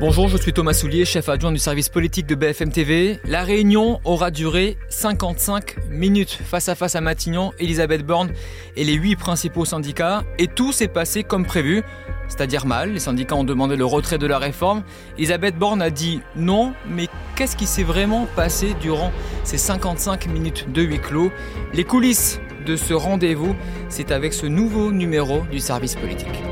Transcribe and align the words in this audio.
Bonjour, 0.00 0.28
je 0.28 0.36
suis 0.36 0.52
Thomas 0.52 0.72
Soulier, 0.72 1.04
chef 1.04 1.28
adjoint 1.28 1.52
du 1.52 1.58
service 1.58 1.88
politique 1.88 2.26
de 2.26 2.34
BFM 2.34 2.72
TV. 2.72 3.20
La 3.24 3.44
réunion 3.44 4.00
aura 4.04 4.32
duré 4.32 4.76
55 4.88 5.76
minutes 5.88 6.36
face 6.44 6.68
à 6.68 6.74
face 6.74 6.96
à 6.96 7.00
Matignon, 7.00 7.52
Elisabeth 7.60 8.04
Borne 8.04 8.32
et 8.76 8.82
les 8.82 8.94
huit 8.94 9.14
principaux 9.14 9.64
syndicats. 9.64 10.24
Et 10.38 10.48
tout 10.48 10.72
s'est 10.72 10.88
passé 10.88 11.22
comme 11.22 11.46
prévu, 11.46 11.84
c'est-à-dire 12.26 12.66
mal. 12.66 12.92
Les 12.94 12.98
syndicats 12.98 13.36
ont 13.36 13.44
demandé 13.44 13.76
le 13.76 13.84
retrait 13.84 14.18
de 14.18 14.26
la 14.26 14.40
réforme. 14.40 14.82
Elisabeth 15.16 15.56
Borne 15.56 15.80
a 15.80 15.90
dit 15.90 16.20
non, 16.34 16.74
mais 16.88 17.06
qu'est-ce 17.36 17.56
qui 17.56 17.66
s'est 17.66 17.84
vraiment 17.84 18.26
passé 18.34 18.74
durant 18.80 19.12
ces 19.44 19.58
55 19.58 20.26
minutes 20.26 20.72
de 20.72 20.82
huis 20.82 20.98
clos? 20.98 21.30
Les 21.72 21.84
coulisses 21.84 22.40
de 22.66 22.74
ce 22.74 22.94
rendez-vous, 22.94 23.54
c'est 23.88 24.10
avec 24.10 24.32
ce 24.32 24.46
nouveau 24.46 24.90
numéro 24.90 25.42
du 25.52 25.60
service 25.60 25.94
politique. 25.94 26.42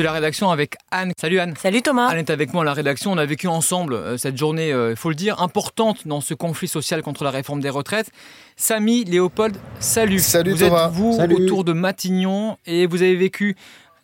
Suis 0.00 0.06
à 0.06 0.12
la 0.12 0.14
rédaction 0.14 0.50
avec 0.50 0.76
Anne. 0.90 1.12
Salut 1.20 1.40
Anne. 1.40 1.54
Salut 1.58 1.82
Thomas. 1.82 2.08
Anne 2.08 2.18
est 2.18 2.30
avec 2.30 2.54
moi 2.54 2.62
à 2.62 2.64
la 2.64 2.72
rédaction. 2.72 3.12
On 3.12 3.18
a 3.18 3.26
vécu 3.26 3.48
ensemble 3.48 3.92
euh, 3.92 4.16
cette 4.16 4.38
journée, 4.38 4.68
il 4.68 4.72
euh, 4.72 4.96
faut 4.96 5.10
le 5.10 5.14
dire, 5.14 5.42
importante 5.42 6.06
dans 6.06 6.22
ce 6.22 6.32
conflit 6.32 6.68
social 6.68 7.02
contre 7.02 7.22
la 7.22 7.30
réforme 7.30 7.60
des 7.60 7.68
retraites. 7.68 8.10
Samy, 8.56 9.04
Léopold, 9.04 9.58
salut. 9.78 10.18
Salut 10.20 10.52
vous 10.52 10.64
êtes 10.64 10.72
vous 10.92 11.18
autour 11.20 11.64
de 11.64 11.74
Matignon 11.74 12.56
et 12.64 12.86
vous 12.86 13.02
avez 13.02 13.14
vécu 13.14 13.56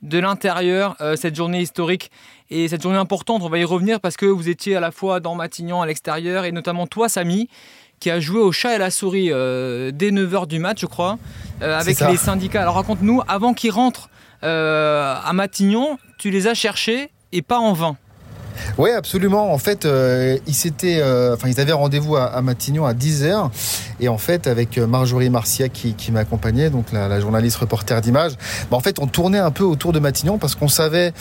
de 0.02 0.18
l'intérieur 0.18 0.96
euh, 1.00 1.16
cette 1.16 1.34
journée 1.34 1.62
historique 1.62 2.10
et 2.50 2.68
cette 2.68 2.82
journée 2.82 2.98
importante. 2.98 3.40
On 3.42 3.48
va 3.48 3.58
y 3.58 3.64
revenir 3.64 3.98
parce 3.98 4.18
que 4.18 4.26
vous 4.26 4.50
étiez 4.50 4.76
à 4.76 4.80
la 4.80 4.90
fois 4.90 5.20
dans 5.20 5.34
Matignon, 5.34 5.80
à 5.80 5.86
l'extérieur 5.86 6.44
et 6.44 6.52
notamment 6.52 6.86
toi, 6.86 7.08
Samy 7.08 7.48
qui 8.00 8.10
a 8.10 8.20
joué 8.20 8.40
au 8.40 8.52
chat 8.52 8.74
et 8.74 8.78
la 8.78 8.90
souris 8.90 9.28
dès 9.28 10.10
9h 10.10 10.46
du 10.46 10.58
match, 10.58 10.82
je 10.82 10.86
crois, 10.86 11.16
avec 11.62 11.98
les 12.00 12.18
syndicats. 12.18 12.60
Alors 12.60 12.74
raconte-nous, 12.74 13.22
avant 13.26 13.54
qu'ils 13.54 13.70
rentrent 13.70 14.10
euh, 14.10 14.10
à 14.42 15.32
Matignon, 15.32 15.98
tu 16.18 16.30
les 16.30 16.46
as 16.46 16.54
cherchés 16.54 17.10
et 17.32 17.42
pas 17.42 17.58
en 17.58 17.72
vain. 17.72 17.96
Oui, 18.78 18.90
absolument. 18.90 19.52
En 19.52 19.58
fait, 19.58 19.84
euh, 19.84 20.38
ils, 20.46 20.72
euh, 20.84 21.34
enfin, 21.34 21.48
ils 21.48 21.60
avaient 21.60 21.72
rendez-vous 21.72 22.16
à, 22.16 22.40
Matignon 22.42 22.84
à 22.84 22.94
10h. 22.94 23.50
Et 24.00 24.08
en 24.08 24.18
fait, 24.18 24.46
avec 24.46 24.76
Marjorie 24.78 25.30
Marcia 25.30 25.68
qui, 25.68 25.94
m'accompagnait, 26.12 26.70
donc 26.70 26.92
la, 26.92 27.20
journaliste 27.20 27.56
reporter 27.56 28.00
d'image, 28.00 28.32
bah, 28.70 28.76
en 28.76 28.80
fait, 28.80 28.98
on 28.98 29.06
tournait 29.06 29.38
un 29.38 29.50
peu 29.50 29.64
autour 29.64 29.92
de 29.92 29.98
Matignon 29.98 30.38
parce 30.38 30.54
qu'on 30.54 30.68
savait 30.68 31.12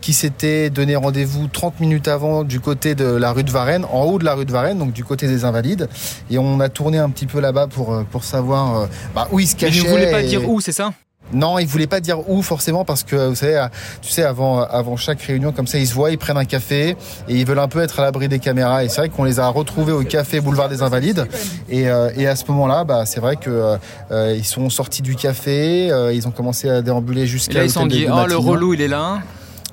qu'ils 0.00 0.14
s'étaient 0.14 0.70
donné 0.70 0.96
rendez-vous 0.96 1.48
30 1.48 1.80
minutes 1.80 2.08
avant 2.08 2.44
du 2.44 2.60
côté 2.60 2.94
de 2.94 3.04
la 3.04 3.32
rue 3.32 3.44
de 3.44 3.50
Varennes, 3.50 3.84
en 3.90 4.04
haut 4.04 4.18
de 4.18 4.24
la 4.24 4.34
rue 4.34 4.44
de 4.44 4.52
Varennes, 4.52 4.78
donc 4.78 4.92
du 4.92 5.04
côté 5.04 5.26
des 5.26 5.44
Invalides. 5.44 5.88
Et 6.30 6.38
on 6.38 6.60
a 6.60 6.68
tourné 6.68 6.98
un 6.98 7.10
petit 7.10 7.26
peu 7.26 7.40
là-bas 7.40 7.66
pour, 7.66 8.04
pour 8.10 8.24
savoir 8.24 8.88
bah, 9.14 9.28
où 9.32 9.40
ils 9.40 9.48
se 9.48 9.56
cachaient. 9.56 9.80
Mais 9.82 9.88
ne 9.88 9.90
voulais 9.90 10.10
pas 10.10 10.22
dire 10.22 10.48
où, 10.48 10.60
c'est 10.60 10.72
ça? 10.72 10.92
Non, 11.32 11.58
ils 11.58 11.66
voulaient 11.66 11.86
pas 11.86 12.00
dire 12.00 12.28
où 12.28 12.42
forcément 12.42 12.84
parce 12.84 13.04
que 13.04 13.28
vous 13.28 13.34
savez, 13.34 13.66
tu 14.02 14.10
sais, 14.10 14.22
avant, 14.22 14.62
avant 14.62 14.96
chaque 14.96 15.22
réunion 15.22 15.52
comme 15.52 15.66
ça, 15.66 15.78
ils 15.78 15.86
se 15.86 15.94
voient, 15.94 16.10
ils 16.10 16.18
prennent 16.18 16.36
un 16.36 16.44
café 16.44 16.90
et 17.28 17.34
ils 17.34 17.46
veulent 17.46 17.58
un 17.58 17.68
peu 17.68 17.80
être 17.80 18.00
à 18.00 18.02
l'abri 18.02 18.28
des 18.28 18.38
caméras. 18.38 18.84
Et 18.84 18.88
c'est 18.88 19.00
vrai 19.00 19.08
qu'on 19.08 19.24
les 19.24 19.40
a 19.40 19.48
retrouvés 19.48 19.92
au 19.92 20.02
café 20.02 20.40
Boulevard 20.40 20.68
des 20.68 20.82
Invalides. 20.82 21.26
Et, 21.68 21.88
euh, 21.88 22.10
et 22.16 22.26
à 22.26 22.36
ce 22.36 22.44
moment-là, 22.48 22.84
bah, 22.84 23.06
c'est 23.06 23.20
vrai 23.20 23.36
que 23.36 23.76
euh, 24.10 24.34
ils 24.36 24.44
sont 24.44 24.68
sortis 24.68 25.02
du 25.02 25.16
café, 25.16 25.90
euh, 25.90 26.12
ils 26.12 26.28
ont 26.28 26.32
commencé 26.32 26.68
à 26.68 26.82
déambuler 26.82 27.26
jusqu'à. 27.26 27.60
Là, 27.60 27.64
ils 27.64 27.70
sont 27.70 27.86
dit, 27.86 28.06
oh 28.10 28.26
le 28.26 28.36
relou, 28.36 28.74
il 28.74 28.82
est 28.82 28.88
là. 28.88 29.20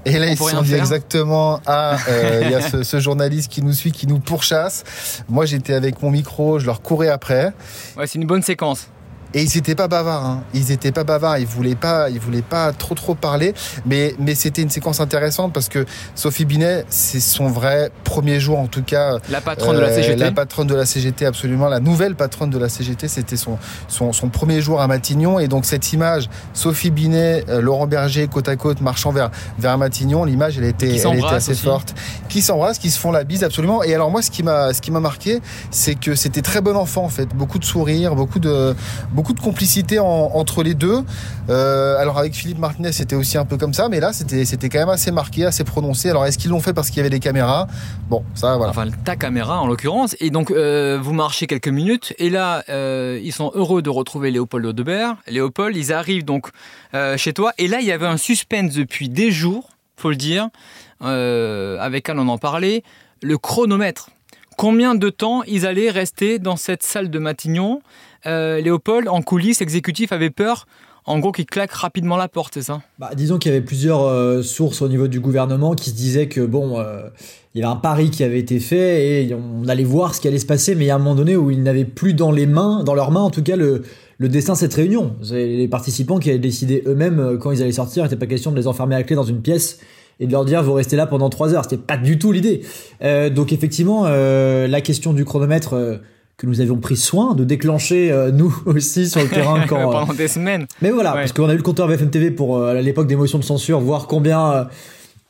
Et 0.06 0.18
là, 0.18 0.28
ils 0.28 0.38
se 0.38 0.44
sont 0.50 0.62
dit 0.62 0.76
exactement, 0.76 1.60
ah, 1.66 1.98
il 2.42 2.50
y 2.50 2.56
a 2.56 2.62
ce, 2.62 2.84
ce, 2.84 3.00
journaliste 3.02 3.52
qui 3.52 3.62
nous 3.62 3.74
suit, 3.74 3.92
qui 3.92 4.08
nous 4.08 4.20
pourchasse. 4.20 4.86
Moi, 5.28 5.46
j'étais 5.46 5.74
avec 5.74 6.02
mon 6.02 6.10
micro, 6.10 6.58
je 6.58 6.66
leur 6.66 6.82
courais 6.82 7.10
après. 7.10 7.52
Ouais, 7.98 8.08
c'est 8.08 8.18
une 8.18 8.26
bonne 8.26 8.42
séquence. 8.42 8.88
Et 9.34 9.44
ils 9.44 9.56
n'étaient 9.56 9.76
pas 9.76 9.88
bavards. 9.88 10.26
Hein. 10.26 10.44
Ils 10.54 10.72
étaient 10.72 10.92
pas 10.92 11.04
bavards. 11.04 11.38
Ils 11.38 11.46
voulaient 11.46 11.76
pas, 11.76 12.10
ils 12.10 12.20
voulaient 12.20 12.42
pas 12.42 12.72
trop 12.74 12.96
trop 12.96 13.16
parler. 13.16 13.54
Mais 13.86 14.16
mais 14.20 14.36
c'était 14.36 14.62
une 14.62 14.70
séquence 14.70 15.00
intéressante 15.00 15.54
parce 15.54 15.70
que 15.70 15.86
Sophie 16.16 16.46
Binet, 16.46 16.86
c'est 16.90 17.20
son 17.20 17.48
vrai 17.48 17.92
premier 18.04 18.40
jour 18.40 18.60
en 18.60 18.68
tout 18.68 18.84
cas. 18.84 19.18
La 19.30 19.42
patronne 19.42 19.76
de 19.76 19.82
la 19.82 19.94
CGT. 19.94 20.16
La 20.16 20.32
patronne 20.32 20.68
de 20.68 20.76
la 20.76 20.86
CGT, 20.86 21.26
absolument. 21.26 21.68
La 21.68 21.80
nouvelle 21.80 22.16
patronne 22.16 22.50
de 22.50 22.58
la 22.58 22.70
CGT, 22.70 23.08
c'était 23.08 23.38
son, 23.38 23.58
son, 23.88 24.14
son 24.14 24.30
premier 24.30 24.62
jour 24.62 24.82
à 24.82 24.88
Matignon. 24.88 25.40
Et 25.40 25.48
donc 25.48 25.66
cette 25.66 25.94
image, 25.94 26.30
Sophie 26.54 26.92
Binet, 26.92 27.46
euh, 27.50 27.62
Laurent 27.62 27.88
Berger, 27.88 28.28
côte 28.28 28.50
à 28.50 28.56
côte, 28.56 28.82
marchant 28.82 29.12
vers 29.12 29.30
vers 29.58 29.78
Matignon, 29.78 30.26
l'image, 30.26 30.58
elle 30.58 30.66
était, 30.66 30.96
elle 30.96 31.18
était 31.18 31.26
assez 31.28 31.56
forte. 31.56 31.94
Qui 32.30 32.42
s'embrassent, 32.42 32.80
qui 32.80 32.90
se 32.90 33.00
font 33.00 33.12
la 33.12 33.24
bise, 33.24 33.44
absolument. 33.44 33.84
Et 33.84 33.94
alors 33.94 34.10
moi, 34.12 34.22
ce 34.22 34.32
qui 34.32 34.44
m'a 34.44 34.74
ce 34.74 34.82
qui 34.82 34.92
m'a 34.92 35.00
marqué, 35.00 35.40
c'est 35.72 35.96
que 35.96 36.16
c'était 36.16 36.42
très 36.42 36.62
bon 36.62 36.76
enfant 36.76 37.04
en 37.04 37.10
fait, 37.10 37.30
beaucoup 37.36 37.60
de 37.60 37.66
sourires, 37.66 38.16
beaucoup 38.16 38.40
de 38.40 38.76
beaucoup 39.12 39.19
de 39.34 39.40
complicité 39.40 40.00
entre 40.00 40.64
les 40.64 40.74
deux. 40.74 41.04
Euh, 41.50 41.98
alors 42.00 42.18
avec 42.18 42.34
Philippe 42.34 42.60
Martinez, 42.60 42.92
c'était 42.92 43.16
aussi 43.16 43.38
un 43.38 43.46
peu 43.46 43.58
comme 43.58 43.74
ça, 43.74 43.90
mais 43.90 44.00
là, 44.00 44.14
c'était 44.14 44.46
c'était 44.46 44.70
quand 44.70 44.80
même 44.80 44.90
assez 44.90 45.12
marqué, 45.12 45.46
assez 45.46 45.64
prononcé. 45.64 46.10
Alors 46.10 46.26
est-ce 46.26 46.38
qu'ils 46.38 46.52
l'ont 46.52 46.60
fait 46.60 46.74
parce 46.74 46.90
qu'il 46.90 46.98
y 46.98 47.00
avait 47.02 47.10
des 47.10 47.20
caméras? 47.20 47.68
Bon, 48.10 48.24
ça 48.36 48.58
voilà. 48.58 48.72
Enfin, 48.72 48.88
ta 49.04 49.16
caméra 49.16 49.62
en 49.62 49.68
l'occurrence. 49.68 50.16
Et 50.20 50.30
donc 50.30 50.52
euh, 50.52 51.00
vous 51.02 51.14
marchez 51.14 51.48
quelques 51.48 51.68
minutes, 51.68 52.14
et 52.18 52.30
là, 52.30 52.64
euh, 52.70 53.20
ils 53.24 53.34
sont 53.34 53.52
heureux 53.56 53.82
de 53.82 53.90
retrouver 53.90 54.32
Léopold 54.32 54.66
Audebert. 54.66 55.16
Léopold, 55.28 55.76
ils 55.76 55.94
arrivent 55.94 56.26
donc 56.26 56.50
chez 57.18 57.34
toi, 57.34 57.54
et 57.58 57.68
là, 57.68 57.80
il 57.82 57.88
y 57.88 57.92
avait 57.92 58.08
un 58.08 58.18
suspense 58.18 58.74
depuis 58.74 59.10
des 59.10 59.32
jours, 59.32 59.70
faut 59.98 60.10
le 60.10 60.16
dire. 60.16 60.50
avec 61.02 62.10
Anne, 62.10 62.20
on 62.20 62.28
en 62.28 62.38
parlait. 62.38 62.84
Le 63.22 63.38
chronomètre 63.38 64.10
combien 64.60 64.94
de 64.94 65.10
temps 65.10 65.42
ils 65.44 65.66
allaient 65.66 65.90
rester 65.90 66.38
dans 66.38 66.58
cette 66.58 66.84
salle 66.84 67.10
de 67.10 67.18
Matignon? 67.18 67.82
Euh, 68.26 68.62
Léopold, 68.62 69.08
en 69.08 69.22
coulisses, 69.22 69.60
l'exécutif 69.60 70.12
avait 70.12 70.30
peur 70.30 70.66
en 71.10 71.18
gros, 71.18 71.32
qu'il 71.32 71.48
claque 71.48 71.72
rapidement 71.72 72.18
la 72.18 72.28
porte, 72.28 72.54
c'est 72.54 72.62
ça? 72.62 72.82
Bah, 73.00 73.12
Disons 73.16 73.40
qu'il 73.40 73.52
y 73.52 73.56
avait 73.56 73.66
plusieurs 73.66 74.04
euh, 74.04 74.44
sources 74.44 74.84
au 74.84 74.88
niveau 74.88 75.08
du 75.08 75.20
gouvernement 75.20 75.74
qui 75.74 75.90
se 75.90 75.96
disaient 75.96 76.28
que 76.28 76.42
bon, 76.42 76.80
euh, 76.80 77.10
il 77.56 77.62
y 77.62 77.64
avait 77.64 77.74
un 77.74 77.78
pari 77.78 78.12
qui 78.12 78.24
avait 78.24 78.38
été 78.38 78.60
fait 78.60 79.26
et 79.26 79.34
on 79.34 79.68
allait 79.68 79.84
voir 79.84 80.14
ce 80.14 80.22
qui 80.22 80.28
allait 80.28 80.38
se 80.38 80.46
passer, 80.46 80.76
mais 80.76 80.86
il 80.86 80.88
y 80.88 80.92
a 80.92 80.96
un 80.96 81.00
moment 81.00 81.16
donné 81.16 81.36
où 81.36 81.50
ils 81.50 81.64
n'avaient 81.64 81.86
plus 81.86 82.14
dans 82.14 82.32
les 82.32 82.46
mains, 82.46 82.84
dans 82.84 82.94
leurs 82.94 83.10
mains 83.10 83.22
en 83.22 83.32
tout 83.32 83.42
cas, 83.42 83.56
le, 83.56 83.82
le 84.20 84.30
destin 84.30 84.54
de 84.54 84.60
cette 84.60 84.74
réunion. 84.76 85.16
Les 85.32 85.68
participants 85.68 86.20
qui 86.20 86.30
avaient 86.30 86.38
décidé 86.38 86.84
eux-mêmes 86.86 87.40
quand 87.40 87.52
ils 87.52 87.64
allaient 87.64 87.72
sortir, 87.72 88.04
il 88.04 88.06
n'était 88.06 88.16
pas 88.20 88.28
question 88.28 88.52
de 88.52 88.58
les 88.58 88.68
enfermer 88.68 88.96
à 88.96 89.02
clé 89.02 89.16
dans 89.16 89.24
une 89.24 89.42
pièce 89.42 89.80
et 90.20 90.28
de 90.28 90.32
leur 90.32 90.46
dire 90.46 90.62
vous 90.62 90.74
restez 90.74 90.96
là 90.96 91.08
pendant 91.08 91.30
trois 91.30 91.56
heures. 91.56 91.64
C'était 91.64 91.82
pas 91.82 91.98
du 91.98 92.20
tout 92.20 92.32
l'idée. 92.32 92.62
donc 93.02 93.52
effectivement, 93.52 94.04
la 94.08 94.82
question 94.82 95.14
du 95.14 95.26
chronomètre 95.26 96.00
que 96.40 96.48
nous 96.48 96.62
avions 96.62 96.78
pris 96.78 96.96
soin 96.96 97.36
de 97.36 97.44
déclencher 97.44 98.12
euh, 98.12 98.32
nous 98.32 98.56
aussi 98.66 99.10
sur 99.10 99.22
le 99.22 99.28
terrain 99.30 99.66
quand 99.68 99.92
pendant 99.92 100.14
des 100.14 100.30
semaines. 100.30 100.66
Mais 100.82 100.90
voilà, 100.90 101.12
parce 101.12 101.34
qu'on 101.34 101.50
a 101.50 101.54
eu 101.54 101.58
le 101.58 101.64
compteur 101.64 101.88
BFM 101.88 102.10
TV 102.10 102.32
pour 102.32 102.58
euh, 102.58 102.72
à 102.72 102.82
l'époque 102.82 103.08
des 103.08 103.18
motions 103.18 103.38
de 103.38 103.44
censure, 103.44 103.82
voir 103.82 104.08
combien 104.08 104.52
euh, 104.52 104.64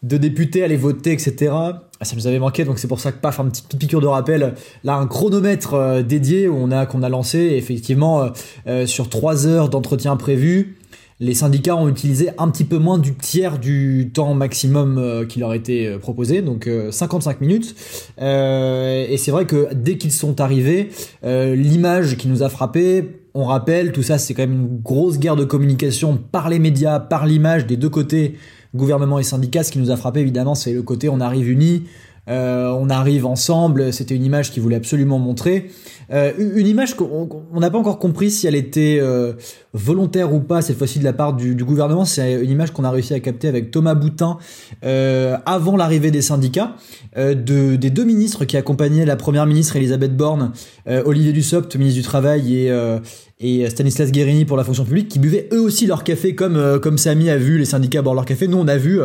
de 0.04 0.18
députés 0.18 0.64
allaient 0.64 0.78
voter, 0.78 1.12
etc. 1.12 1.52
Ah, 1.52 2.06
ça 2.06 2.16
nous 2.16 2.28
avait 2.28 2.38
manqué, 2.38 2.64
donc 2.64 2.78
c'est 2.78 2.88
pour 2.88 3.00
ça 3.00 3.12
que 3.12 3.18
paf, 3.18 3.40
un 3.40 3.46
petit 3.46 3.64
piqûre 3.76 4.02
de 4.02 4.08
rappel. 4.08 4.54
Là, 4.84 4.96
un 4.96 5.08
chronomètre 5.08 6.04
dédié 6.04 6.48
où 6.48 6.56
on 6.56 6.72
a 6.72 6.86
qu'on 6.86 7.04
a 7.04 7.10
lancé 7.10 7.40
effectivement 7.40 8.30
sur 8.86 9.10
trois 9.10 9.46
heures 9.46 9.68
d'entretien 9.68 10.16
prévu 10.16 10.79
les 11.22 11.34
syndicats 11.34 11.76
ont 11.76 11.90
utilisé 11.90 12.30
un 12.38 12.50
petit 12.50 12.64
peu 12.64 12.78
moins 12.78 12.98
du 12.98 13.14
tiers 13.14 13.60
du 13.60 14.10
temps 14.14 14.34
maximum 14.34 14.98
euh, 14.98 15.26
qui 15.26 15.40
leur 15.40 15.54
était 15.54 15.86
euh, 15.86 15.98
proposé, 15.98 16.42
donc 16.42 16.70
55 16.92 17.32
euh, 17.32 17.46
minutes. 17.46 17.76
et 18.18 19.18
c'est 19.18 19.32
vrai 19.32 19.46
que 19.46 19.74
dès 19.74 19.98
qu'ils 19.98 20.14
sont 20.14 20.40
arrivés, 20.40 20.90
l'image 21.24 22.16
qui 22.18 22.28
nous 22.28 22.44
a 22.44 22.50
frappé, 22.50 23.22
on 23.34 23.44
rappelle, 23.44 23.92
tout 23.92 24.04
ça 24.04 24.18
c'est 24.18 24.34
quand 24.34 24.44
même 24.44 24.54
une 24.54 24.80
grosse 24.82 25.20
guerre 25.20 25.36
de 25.36 25.44
communication 25.44 26.18
par 26.32 26.50
les 26.50 26.60
médias, 26.60 27.00
par 27.00 27.26
l'image 27.26 27.68
des 27.68 27.78
deux 27.78 27.90
côtés, 27.90 28.36
gouvernement 28.76 29.20
et 29.20 29.24
syndicats. 29.24 29.64
Ce 29.64 29.72
qui 29.72 29.80
nous 29.80 29.92
a 29.92 29.98
frappé 29.98 30.22
évidemment, 30.22 30.56
c'est 30.56 30.74
le 30.74 30.84
côté 30.84 31.10
on 31.10 31.20
arrive 31.20 31.50
unis, 31.50 31.84
on 32.30 32.90
arrive 32.90 33.26
ensemble. 33.26 33.92
C'était 33.92 34.16
une 34.16 34.24
image 34.24 34.52
qu'ils 34.52 34.62
voulaient 34.62 34.76
absolument 34.76 35.20
montrer. 35.20 35.70
Euh, 36.12 36.34
une 36.38 36.66
image 36.66 36.96
qu'on 36.96 37.60
n'a 37.60 37.70
pas 37.70 37.78
encore 37.78 38.00
compris 38.00 38.32
si 38.32 38.48
elle 38.48 38.56
était 38.56 38.98
euh, 39.00 39.34
volontaire 39.74 40.34
ou 40.34 40.40
pas 40.40 40.62
cette 40.64 40.78
fois-ci 40.78 40.98
de 40.98 41.04
la 41.04 41.14
part 41.14 41.34
du, 41.34 41.54
du 41.54 41.64
gouvernement. 41.64 42.06
C'est 42.06 42.34
une 42.34 42.50
image 42.50 42.72
qu'on 42.72 42.84
a 42.84 42.90
réussi 42.90 43.14
à 43.14 43.20
capter 43.20 43.48
avec 43.48 43.70
Thomas 43.70 43.94
Boutin 43.94 44.38
euh, 44.84 45.38
avant 45.46 45.78
l'arrivée 45.78 46.10
des 46.10 46.24
syndicats, 46.24 46.76
euh, 47.18 47.36
de, 47.36 47.76
des 47.76 47.92
deux 47.92 48.06
ministres 48.06 48.46
qui 48.46 48.58
accompagnaient 48.58 49.06
la 49.06 49.16
première 49.16 49.46
ministre 49.46 49.76
Elisabeth 49.76 50.18
Borne, 50.18 50.52
euh, 50.88 51.04
Olivier 51.06 51.32
Dussopt, 51.32 51.76
ministre 51.76 52.00
du 52.00 52.06
Travail, 52.06 52.56
et, 52.56 52.72
et 53.42 53.70
Stanislas 53.70 54.12
Guérini 54.12 54.46
pour 54.46 54.58
la 54.58 54.64
fonction 54.64 54.84
publique, 54.84 55.08
qui 55.08 55.20
buvaient 55.20 55.48
eux 55.54 55.62
aussi 55.62 55.88
leur 55.88 56.04
café 56.04 56.36
comme 56.36 56.80
comme 56.82 56.98
Samy 56.98 57.30
a 57.30 57.38
vu 57.38 57.58
les 57.58 57.66
syndicats 57.66 58.02
boire 58.02 58.16
leur 58.16 58.26
café. 58.26 58.48
Nous, 58.48 58.58
on 58.58 58.68
a 58.68 58.78
vu 58.78 59.00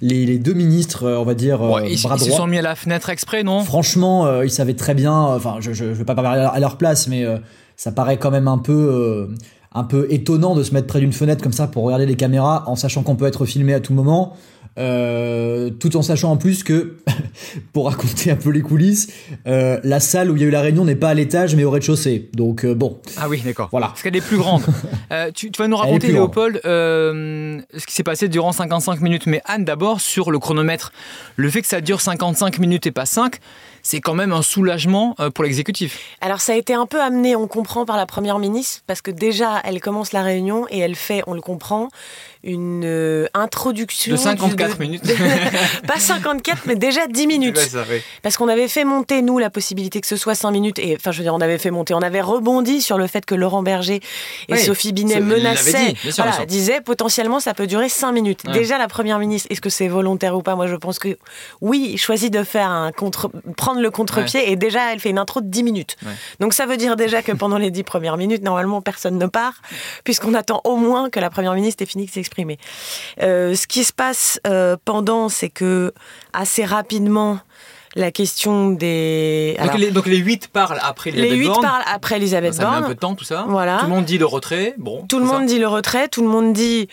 les, 0.00 0.26
les, 0.26 0.38
deux 0.38 0.52
ministres, 0.52 1.10
on 1.10 1.24
va 1.24 1.34
dire, 1.34 1.60
ils, 1.88 1.98
se 1.98 2.30
sont 2.30 2.46
mis 2.46 2.58
à 2.58 2.62
la 2.62 2.76
fenêtre 2.76 3.10
exprès, 3.10 3.42
non? 3.42 3.64
Franchement, 3.64 4.42
ils 4.42 4.50
savaient 4.50 4.74
très 4.74 4.94
bien. 4.94 5.12
Enfin, 5.12 5.56
je, 5.58 5.72
je, 5.72 5.86
je 5.86 5.98
vais 5.98 6.04
pas 6.04 6.14
parler 6.14 6.40
à 6.40 6.60
leur 6.60 6.76
place, 6.76 7.08
mais 7.08 7.24
euh, 7.24 7.38
ça 7.80 7.92
paraît 7.92 8.18
quand 8.18 8.30
même 8.30 8.46
un 8.46 8.58
peu, 8.58 8.72
euh, 8.72 9.34
un 9.72 9.84
peu 9.84 10.06
étonnant 10.10 10.54
de 10.54 10.62
se 10.62 10.74
mettre 10.74 10.86
près 10.86 11.00
d'une 11.00 11.14
fenêtre 11.14 11.42
comme 11.42 11.54
ça 11.54 11.66
pour 11.66 11.84
regarder 11.84 12.04
les 12.04 12.14
caméras 12.14 12.64
en 12.66 12.76
sachant 12.76 13.02
qu'on 13.02 13.16
peut 13.16 13.24
être 13.24 13.46
filmé 13.46 13.72
à 13.72 13.80
tout 13.80 13.94
moment. 13.94 14.36
Euh, 14.78 15.70
tout 15.70 15.96
en 15.96 16.02
sachant 16.02 16.30
en 16.30 16.36
plus 16.36 16.62
que, 16.62 16.96
pour 17.72 17.86
raconter 17.86 18.30
un 18.30 18.36
peu 18.36 18.50
les 18.50 18.62
coulisses, 18.62 19.08
la 19.44 20.00
salle 20.00 20.30
où 20.30 20.36
il 20.36 20.42
y 20.42 20.44
a 20.44 20.48
eu 20.48 20.50
la 20.50 20.60
réunion 20.60 20.84
n'est 20.84 20.96
pas 20.96 21.10
à 21.10 21.14
l'étage 21.14 21.54
mais 21.56 21.64
au 21.64 21.70
rez-de-chaussée. 21.70 22.30
Donc 22.34 22.64
bon. 22.66 22.98
Ah 23.16 23.28
oui, 23.28 23.42
d'accord. 23.44 23.68
Voilà. 23.70 23.88
Parce 23.88 24.02
qu'elle 24.02 24.16
est 24.16 24.20
plus 24.20 24.38
grande. 24.38 24.62
tu, 25.34 25.50
tu, 25.50 25.62
vas 25.62 25.68
nous 25.68 25.76
raconter, 25.76 26.12
Léopold, 26.12 26.60
ce 26.62 27.86
qui 27.86 27.94
s'est 27.94 28.02
passé 28.02 28.28
durant 28.28 28.52
55 28.52 29.00
minutes. 29.00 29.26
Mais 29.26 29.42
Anne, 29.44 29.64
d'abord, 29.64 30.00
sur 30.00 30.30
le 30.30 30.38
chronomètre, 30.38 30.92
le 31.36 31.50
fait 31.50 31.62
que 31.62 31.68
ça 31.68 31.80
dure 31.80 32.00
55 32.00 32.58
minutes 32.58 32.86
et 32.86 32.92
pas 32.92 33.06
5, 33.06 33.38
c'est 33.82 34.00
quand 34.00 34.14
même 34.14 34.32
un 34.32 34.42
soulagement 34.42 35.14
euh, 35.20 35.30
pour 35.30 35.44
l'exécutif. 35.44 35.98
Alors 36.20 36.40
ça 36.40 36.52
a 36.52 36.56
été 36.56 36.74
un 36.74 36.86
peu 36.86 37.00
amené, 37.00 37.36
on 37.36 37.46
comprend, 37.46 37.84
par 37.84 37.96
la 37.96 38.06
Première 38.06 38.38
ministre, 38.38 38.82
parce 38.86 39.02
que 39.02 39.10
déjà, 39.10 39.60
elle 39.64 39.80
commence 39.80 40.12
la 40.12 40.22
réunion 40.22 40.66
et 40.70 40.78
elle 40.78 40.96
fait, 40.96 41.22
on 41.26 41.34
le 41.34 41.40
comprend, 41.40 41.88
une 42.42 42.84
euh, 42.84 43.26
introduction. 43.34 44.12
De 44.12 44.16
54 44.16 44.78
minutes. 44.78 45.02
pas 45.86 45.98
54, 45.98 46.62
mais 46.66 46.74
déjà 46.74 47.06
10 47.06 47.26
minutes. 47.26 47.60
Parce 48.22 48.36
qu'on 48.36 48.48
avait 48.48 48.68
fait 48.68 48.84
monter, 48.84 49.20
nous, 49.22 49.38
la 49.38 49.50
possibilité 49.50 50.00
que 50.00 50.06
ce 50.06 50.16
soit 50.16 50.34
5 50.34 50.50
minutes. 50.50 50.78
Et 50.78 50.96
enfin, 50.96 51.12
je 51.12 51.18
veux 51.18 51.24
dire, 51.24 51.34
on 51.34 51.40
avait 51.40 51.58
fait 51.58 51.70
monter, 51.70 51.92
on 51.92 52.02
avait 52.02 52.22
rebondi 52.22 52.80
sur 52.80 52.96
le 52.96 53.06
fait 53.06 53.26
que 53.26 53.34
Laurent 53.34 53.62
Berger 53.62 54.00
et 54.48 54.56
Sophie 54.56 54.92
Binet 54.92 55.20
menaçaient, 55.20 55.94
voilà, 56.16 56.46
disaient 56.46 56.80
potentiellement 56.80 57.40
ça 57.40 57.52
peut 57.52 57.66
durer 57.66 57.88
5 57.88 58.12
minutes. 58.12 58.46
Déjà, 58.50 58.78
la 58.78 58.88
première 58.88 59.18
ministre, 59.18 59.48
est-ce 59.50 59.60
que 59.60 59.70
c'est 59.70 59.88
volontaire 59.88 60.36
ou 60.36 60.42
pas? 60.42 60.54
Moi, 60.54 60.66
je 60.66 60.76
pense 60.76 60.98
que 60.98 61.18
oui, 61.60 61.96
choisit 61.98 62.32
de 62.32 62.42
faire 62.42 62.70
un 62.70 62.92
contre, 62.92 63.30
prendre 63.70 63.82
le 63.82 63.90
contre-pied 63.90 64.50
et 64.50 64.56
déjà, 64.56 64.92
elle 64.92 64.98
fait 64.98 65.10
une 65.10 65.18
intro 65.18 65.40
de 65.40 65.46
10 65.46 65.62
minutes. 65.62 65.96
Donc, 66.40 66.54
ça 66.54 66.66
veut 66.66 66.76
dire 66.76 66.96
déjà 66.96 67.22
que 67.22 67.30
pendant 67.32 67.56
les 67.56 67.70
10 67.70 67.84
premières 67.84 68.16
minutes, 68.16 68.42
normalement, 68.42 68.82
personne 68.82 69.16
ne 69.16 69.26
part, 69.26 69.54
puisqu'on 70.02 70.34
attend 70.34 70.60
au 70.64 70.76
moins 70.76 71.08
que 71.08 71.20
la 71.20 71.30
première 71.30 71.54
ministre 71.54 71.82
ait 71.82 71.86
fini 71.86 72.06
de 72.06 72.10
s'exprimer. 72.10 72.58
Euh, 73.22 73.54
ce 73.54 73.68
qui 73.68 73.84
se 73.84 73.92
passe 73.92 74.40
euh, 74.46 74.76
pendant, 74.84 75.28
c'est 75.28 75.50
que 75.50 75.92
assez 76.32 76.64
rapidement, 76.64 77.38
la 77.94 78.10
question 78.10 78.70
des. 78.70 79.56
Donc, 79.92 80.06
les, 80.06 80.16
huit 80.16 80.48
parlent 80.48 80.80
après 80.82 81.10
Elisabeth 81.10 81.32
Les 81.32 81.36
huit 81.36 81.60
parlent 81.60 81.84
après 81.86 82.16
Elisabeth 82.16 82.56
Borne. 82.56 82.74
Ça 82.74 82.80
met 82.80 82.84
un 82.84 82.88
peu 82.88 82.94
de 82.94 83.00
temps 83.00 83.14
tout 83.14 83.24
ça. 83.24 83.44
Voilà. 83.48 83.78
Tout 83.78 83.86
le 83.86 83.90
monde 83.90 84.04
dit 84.04 84.18
le 84.18 84.26
retrait. 84.26 84.74
Bon. 84.78 85.04
Tout 85.08 85.18
le 85.18 85.24
monde 85.24 85.46
dit 85.46 85.58
le 85.58 85.68
retrait. 85.68 86.08
Tout 86.08 86.22
le 86.22 86.28
monde 86.28 86.52
dit 86.52 86.88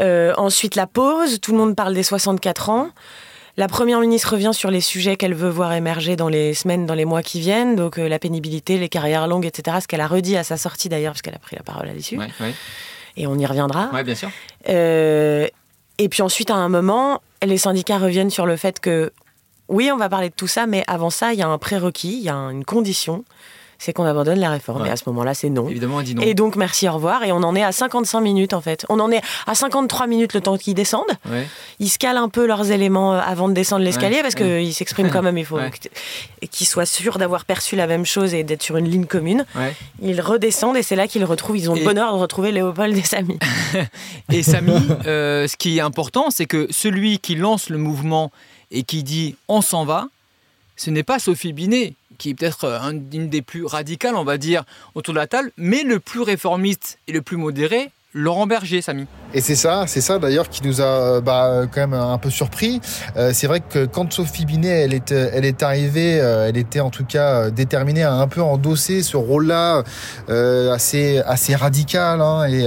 euh, 0.00 0.32
ensuite 0.36 0.74
la 0.74 0.86
pause. 0.86 1.40
Tout 1.40 1.52
le 1.52 1.58
monde 1.58 1.76
parle 1.76 1.94
des 1.94 2.02
64 2.02 2.70
ans. 2.70 2.90
La 3.56 3.68
première 3.68 4.00
ministre 4.00 4.32
revient 4.32 4.52
sur 4.52 4.70
les 4.70 4.82
sujets 4.82 5.16
qu'elle 5.16 5.34
veut 5.34 5.48
voir 5.48 5.72
émerger 5.72 6.14
dans 6.16 6.28
les 6.28 6.52
semaines, 6.52 6.84
dans 6.84 6.94
les 6.94 7.06
mois 7.06 7.22
qui 7.22 7.40
viennent, 7.40 7.74
donc 7.74 7.96
la 7.96 8.18
pénibilité, 8.18 8.78
les 8.78 8.90
carrières 8.90 9.26
longues, 9.26 9.46
etc. 9.46 9.78
Ce 9.80 9.88
qu'elle 9.88 10.02
a 10.02 10.06
redit 10.06 10.36
à 10.36 10.44
sa 10.44 10.58
sortie 10.58 10.90
d'ailleurs, 10.90 11.14
parce 11.14 11.22
qu'elle 11.22 11.34
a 11.34 11.38
pris 11.38 11.56
la 11.56 11.62
parole 11.62 11.88
à 11.88 11.94
l'issue. 11.94 12.18
Ouais, 12.18 12.28
ouais 12.40 12.52
et 13.16 13.26
on 13.26 13.38
y 13.38 13.46
reviendra. 13.46 13.90
Oui, 13.92 14.02
bien 14.04 14.14
sûr. 14.14 14.30
Euh, 14.68 15.48
et 15.98 16.08
puis 16.08 16.22
ensuite, 16.22 16.50
à 16.50 16.54
un 16.54 16.68
moment, 16.68 17.22
les 17.42 17.58
syndicats 17.58 17.98
reviennent 17.98 18.30
sur 18.30 18.46
le 18.46 18.56
fait 18.56 18.80
que 18.80 19.12
oui, 19.68 19.90
on 19.92 19.96
va 19.96 20.08
parler 20.08 20.28
de 20.28 20.34
tout 20.34 20.46
ça, 20.46 20.66
mais 20.66 20.84
avant 20.86 21.10
ça, 21.10 21.32
il 21.32 21.38
y 21.38 21.42
a 21.42 21.48
un 21.48 21.58
prérequis, 21.58 22.18
il 22.18 22.24
y 22.24 22.28
a 22.28 22.34
une 22.34 22.64
condition, 22.64 23.24
c'est 23.78 23.92
qu'on 23.92 24.04
abandonne 24.04 24.38
la 24.38 24.50
réforme. 24.50 24.86
Et 24.86 24.90
à 24.90 24.96
ce 24.96 25.04
moment-là, 25.06 25.34
c'est 25.34 25.50
non. 25.50 25.68
Évidemment, 25.68 25.96
on 25.96 26.02
dit 26.02 26.14
non. 26.14 26.22
Et 26.22 26.34
donc, 26.34 26.56
merci, 26.56 26.88
au 26.88 26.92
revoir. 26.92 27.24
Et 27.24 27.32
on 27.32 27.36
en 27.36 27.54
est 27.54 27.62
à 27.62 27.72
55 27.72 28.20
minutes, 28.20 28.52
en 28.52 28.60
fait. 28.60 28.86
On 28.88 29.00
en 29.00 29.10
est 29.10 29.20
à 29.46 29.54
53 29.54 30.06
minutes 30.06 30.34
le 30.34 30.40
temps 30.40 30.56
qu'ils 30.56 30.74
descendent. 30.74 31.04
Ils 31.78 31.88
se 31.88 31.98
calent 31.98 32.16
un 32.16 32.28
peu 32.28 32.46
leurs 32.46 32.70
éléments 32.70 33.14
euh, 33.14 33.20
avant 33.20 33.48
de 33.48 33.54
descendre 33.54 33.84
l'escalier, 33.84 34.20
parce 34.22 34.34
qu'ils 34.34 34.74
s'expriment 34.74 35.10
quand 35.10 35.22
même. 35.22 35.38
Il 35.38 35.44
faut 35.44 35.58
qu'ils 36.50 36.66
soient 36.66 36.86
sûrs 36.86 37.18
d'avoir 37.18 37.44
perçu 37.44 37.76
la 37.76 37.86
même 37.86 38.06
chose 38.06 38.34
et 38.34 38.44
d'être 38.44 38.62
sur 38.62 38.76
une 38.76 38.88
ligne 38.88 39.06
commune. 39.06 39.44
Ils 40.00 40.20
redescendent 40.20 40.76
et 40.76 40.82
c'est 40.82 40.96
là 40.96 41.08
qu'ils 41.08 41.24
retrouvent, 41.24 41.56
ils 41.56 41.70
ont 41.70 41.74
le 41.74 41.84
bonheur 41.84 42.14
de 42.14 42.18
retrouver 42.18 42.52
Léopold 42.52 42.96
et 42.96 43.02
Samy. 43.02 43.38
et 44.32 44.42
Samy, 44.42 44.76
euh, 45.06 45.46
ce 45.46 45.56
qui 45.56 45.78
est 45.78 45.80
important, 45.80 46.30
c'est 46.30 46.46
que 46.46 46.66
celui 46.70 47.18
qui 47.18 47.34
lance 47.34 47.68
le 47.70 47.78
mouvement 47.78 48.30
et 48.70 48.82
qui 48.82 49.02
dit 49.02 49.36
on 49.48 49.60
s'en 49.60 49.84
va, 49.84 50.08
ce 50.76 50.90
n'est 50.90 51.02
pas 51.02 51.18
Sophie 51.18 51.52
Binet 51.52 51.94
qui 52.18 52.30
est 52.30 52.34
peut-être 52.34 52.64
euh, 52.64 52.90
une 52.90 53.28
des 53.28 53.42
plus 53.42 53.64
radicales, 53.64 54.16
on 54.16 54.24
va 54.24 54.38
dire, 54.38 54.64
autour 54.94 55.14
de 55.14 55.18
la 55.18 55.26
table, 55.26 55.52
mais 55.56 55.82
le 55.82 56.00
plus 56.00 56.20
réformiste 56.20 56.98
et 57.06 57.12
le 57.12 57.22
plus 57.22 57.36
modéré, 57.36 57.90
Laurent 58.12 58.46
Berger, 58.46 58.82
Samy. 58.82 59.06
Et 59.36 59.42
c'est 59.42 59.54
ça, 59.54 59.84
c'est 59.86 60.00
ça 60.00 60.18
d'ailleurs 60.18 60.48
qui 60.48 60.66
nous 60.66 60.80
a 60.80 61.20
bah, 61.20 61.64
quand 61.70 61.82
même 61.82 61.92
un 61.92 62.16
peu 62.16 62.30
surpris. 62.30 62.80
Euh, 63.18 63.32
c'est 63.34 63.46
vrai 63.46 63.60
que 63.60 63.84
quand 63.84 64.10
Sophie 64.10 64.46
Binet, 64.46 64.84
elle 64.84 64.94
est, 64.94 65.12
elle 65.12 65.44
est 65.44 65.62
arrivée, 65.62 66.18
euh, 66.22 66.48
elle 66.48 66.56
était 66.56 66.80
en 66.80 66.88
tout 66.88 67.04
cas 67.04 67.50
déterminée 67.50 68.02
à 68.02 68.14
un 68.14 68.28
peu 68.28 68.40
endosser 68.40 69.02
ce 69.02 69.18
rôle-là 69.18 69.82
euh, 70.30 70.72
assez, 70.72 71.20
assez 71.26 71.54
radical 71.54 72.22
hein, 72.22 72.46
et, 72.48 72.64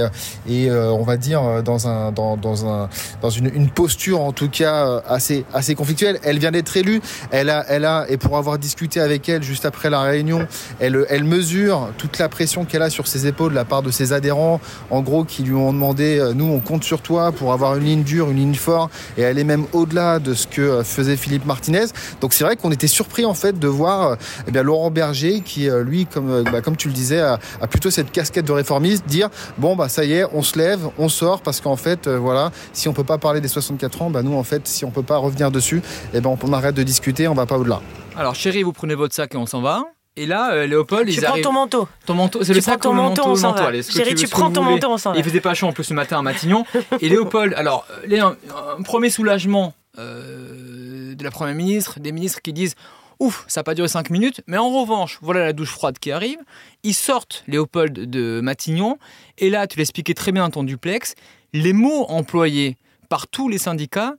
et 0.48 0.70
on 0.70 1.02
va 1.02 1.16
dire 1.16 1.60
dans 1.64 1.88
un, 1.88 2.12
dans, 2.12 2.38
un, 2.68 2.88
dans 3.20 3.30
une, 3.30 3.50
une 3.52 3.68
posture 3.68 4.20
en 4.20 4.30
tout 4.30 4.48
cas 4.48 5.02
assez, 5.08 5.44
assez 5.52 5.74
conflictuelle. 5.74 6.20
Elle 6.22 6.38
vient 6.38 6.52
d'être 6.52 6.76
élue, 6.76 7.00
elle 7.32 7.50
a, 7.50 7.64
elle 7.68 7.84
a, 7.84 8.06
et 8.08 8.16
pour 8.16 8.38
avoir 8.38 8.58
discuté 8.58 9.00
avec 9.00 9.28
elle 9.28 9.42
juste 9.42 9.66
après 9.66 9.90
la 9.90 10.02
réunion, 10.02 10.46
elle, 10.78 11.04
elle 11.08 11.24
mesure 11.24 11.90
toute 11.98 12.18
la 12.18 12.28
pression 12.28 12.64
qu'elle 12.64 12.82
a 12.82 12.90
sur 12.90 13.08
ses 13.08 13.26
épaules 13.26 13.50
de 13.50 13.56
la 13.56 13.64
part 13.64 13.82
de 13.82 13.90
ses 13.90 14.12
adhérents, 14.12 14.60
en 14.90 15.00
gros 15.00 15.24
qui 15.24 15.42
lui 15.42 15.54
ont 15.54 15.72
demandé, 15.72 16.22
nous 16.36 16.59
compte 16.60 16.84
sur 16.84 17.02
toi 17.02 17.32
pour 17.32 17.52
avoir 17.52 17.76
une 17.76 17.84
ligne 17.84 18.02
dure, 18.02 18.30
une 18.30 18.36
ligne 18.36 18.54
forte 18.54 18.92
et 19.16 19.24
aller 19.24 19.44
même 19.44 19.66
au-delà 19.72 20.18
de 20.18 20.34
ce 20.34 20.46
que 20.46 20.60
euh, 20.60 20.84
faisait 20.84 21.16
Philippe 21.16 21.44
Martinez. 21.46 21.86
Donc 22.20 22.32
c'est 22.32 22.44
vrai 22.44 22.56
qu'on 22.56 22.72
était 22.72 22.86
surpris 22.86 23.24
en 23.24 23.34
fait 23.34 23.58
de 23.58 23.68
voir 23.68 24.12
euh, 24.12 24.16
eh 24.46 24.62
Laurent 24.62 24.90
Berger 24.90 25.40
qui 25.40 25.68
euh, 25.68 25.82
lui, 25.82 26.06
comme, 26.06 26.44
bah, 26.44 26.60
comme 26.60 26.76
tu 26.76 26.88
le 26.88 26.94
disais, 26.94 27.20
a, 27.20 27.38
plutôt 27.70 27.90
cette 27.90 28.10
casquette 28.10 28.46
de 28.46 28.52
réformiste, 28.52 29.06
dire 29.06 29.28
bon 29.58 29.76
bah 29.76 29.88
ça 29.88 30.04
y 30.04 30.12
est, 30.12 30.24
on 30.32 30.42
se 30.42 30.58
lève, 30.58 30.80
on 30.98 31.08
sort 31.08 31.40
parce 31.40 31.60
qu'en 31.60 31.76
fait 31.76 32.08
voilà, 32.08 32.50
si 32.72 32.88
on 32.88 32.92
peut 32.92 33.04
pas 33.04 33.18
parler 33.18 33.40
des 33.40 33.48
64 33.48 34.02
ans, 34.02 34.10
bah 34.10 34.22
nous 34.22 34.34
en 34.34 34.42
fait 34.42 34.66
si 34.66 34.84
on 34.84 34.90
peut 34.90 35.02
pas 35.02 35.16
revenir 35.16 35.50
dessus, 35.50 35.82
eh 36.14 36.20
ben 36.20 36.36
on 36.42 36.52
arrête 36.52 36.74
de 36.74 36.82
discuter, 36.82 37.28
on 37.28 37.34
va 37.34 37.46
pas 37.46 37.58
au-delà. 37.58 37.80
Alors 38.16 38.34
chérie, 38.34 38.62
vous 38.62 38.72
prenez 38.72 38.94
votre 38.94 39.14
sac 39.14 39.34
et 39.34 39.38
on 39.38 39.46
s'en 39.46 39.60
va. 39.60 39.84
Et 40.16 40.26
là, 40.26 40.52
euh, 40.52 40.66
Léopold, 40.66 41.08
tu 41.08 41.20
prends 41.20 41.40
ton 41.40 41.52
manteau. 41.52 41.88
Ton 42.04 42.14
manteau, 42.14 42.42
c'est 42.42 42.52
le 42.52 42.60
sac 42.60 42.80
ton 42.80 42.92
manteau, 42.92 43.22
on 43.26 43.36
s'en 43.36 43.52
va. 43.52 43.72
Chérie, 43.82 44.14
tu, 44.14 44.26
prends 44.28 44.50
ton 44.50 44.62
manteau, 44.62 44.88
on 44.88 44.98
s'en 44.98 45.12
va. 45.12 45.18
Il 45.18 45.24
faisait 45.24 45.40
pas 45.40 45.54
chaud 45.54 45.68
en 45.68 45.72
plus 45.72 45.84
ce 45.84 45.94
matin 45.94 46.18
à 46.18 46.22
Matignon. 46.22 46.64
et 47.00 47.08
Léopold, 47.08 47.54
alors, 47.54 47.86
un, 48.10 48.82
premier 48.82 49.08
soulagement 49.10 49.74
euh, 49.98 51.14
de 51.14 51.24
la 51.24 51.30
première 51.30 51.54
ministre, 51.54 52.00
des 52.00 52.12
ministres 52.12 52.42
qui 52.42 52.52
disent 52.52 52.74
Ouf, 53.20 53.44
ça 53.48 53.60
n'a 53.60 53.64
pas 53.64 53.74
duré 53.74 53.86
5 53.86 54.10
minutes, 54.10 54.40
mais 54.46 54.56
en 54.56 54.70
revanche, 54.70 55.18
voilà 55.22 55.40
la 55.40 55.52
douche 55.52 55.70
froide 55.70 55.98
qui 55.98 56.10
arrive. 56.10 56.38
Ils 56.82 56.94
sortent 56.94 57.44
Léopold 57.46 58.10
de 58.10 58.40
Matignon, 58.40 58.98
et 59.38 59.50
là, 59.50 59.66
tu 59.66 59.78
l'expliquais 59.78 60.14
très 60.14 60.32
bien 60.32 60.42
dans 60.42 60.50
ton 60.50 60.64
duplex, 60.64 61.14
les 61.52 61.72
mots 61.72 62.06
employés 62.08 62.78
par 63.08 63.28
tous 63.28 63.48
les 63.48 63.58
syndicats 63.58 64.14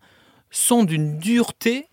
sont 0.51 0.83
d'une 0.83 1.17
dureté 1.17 1.87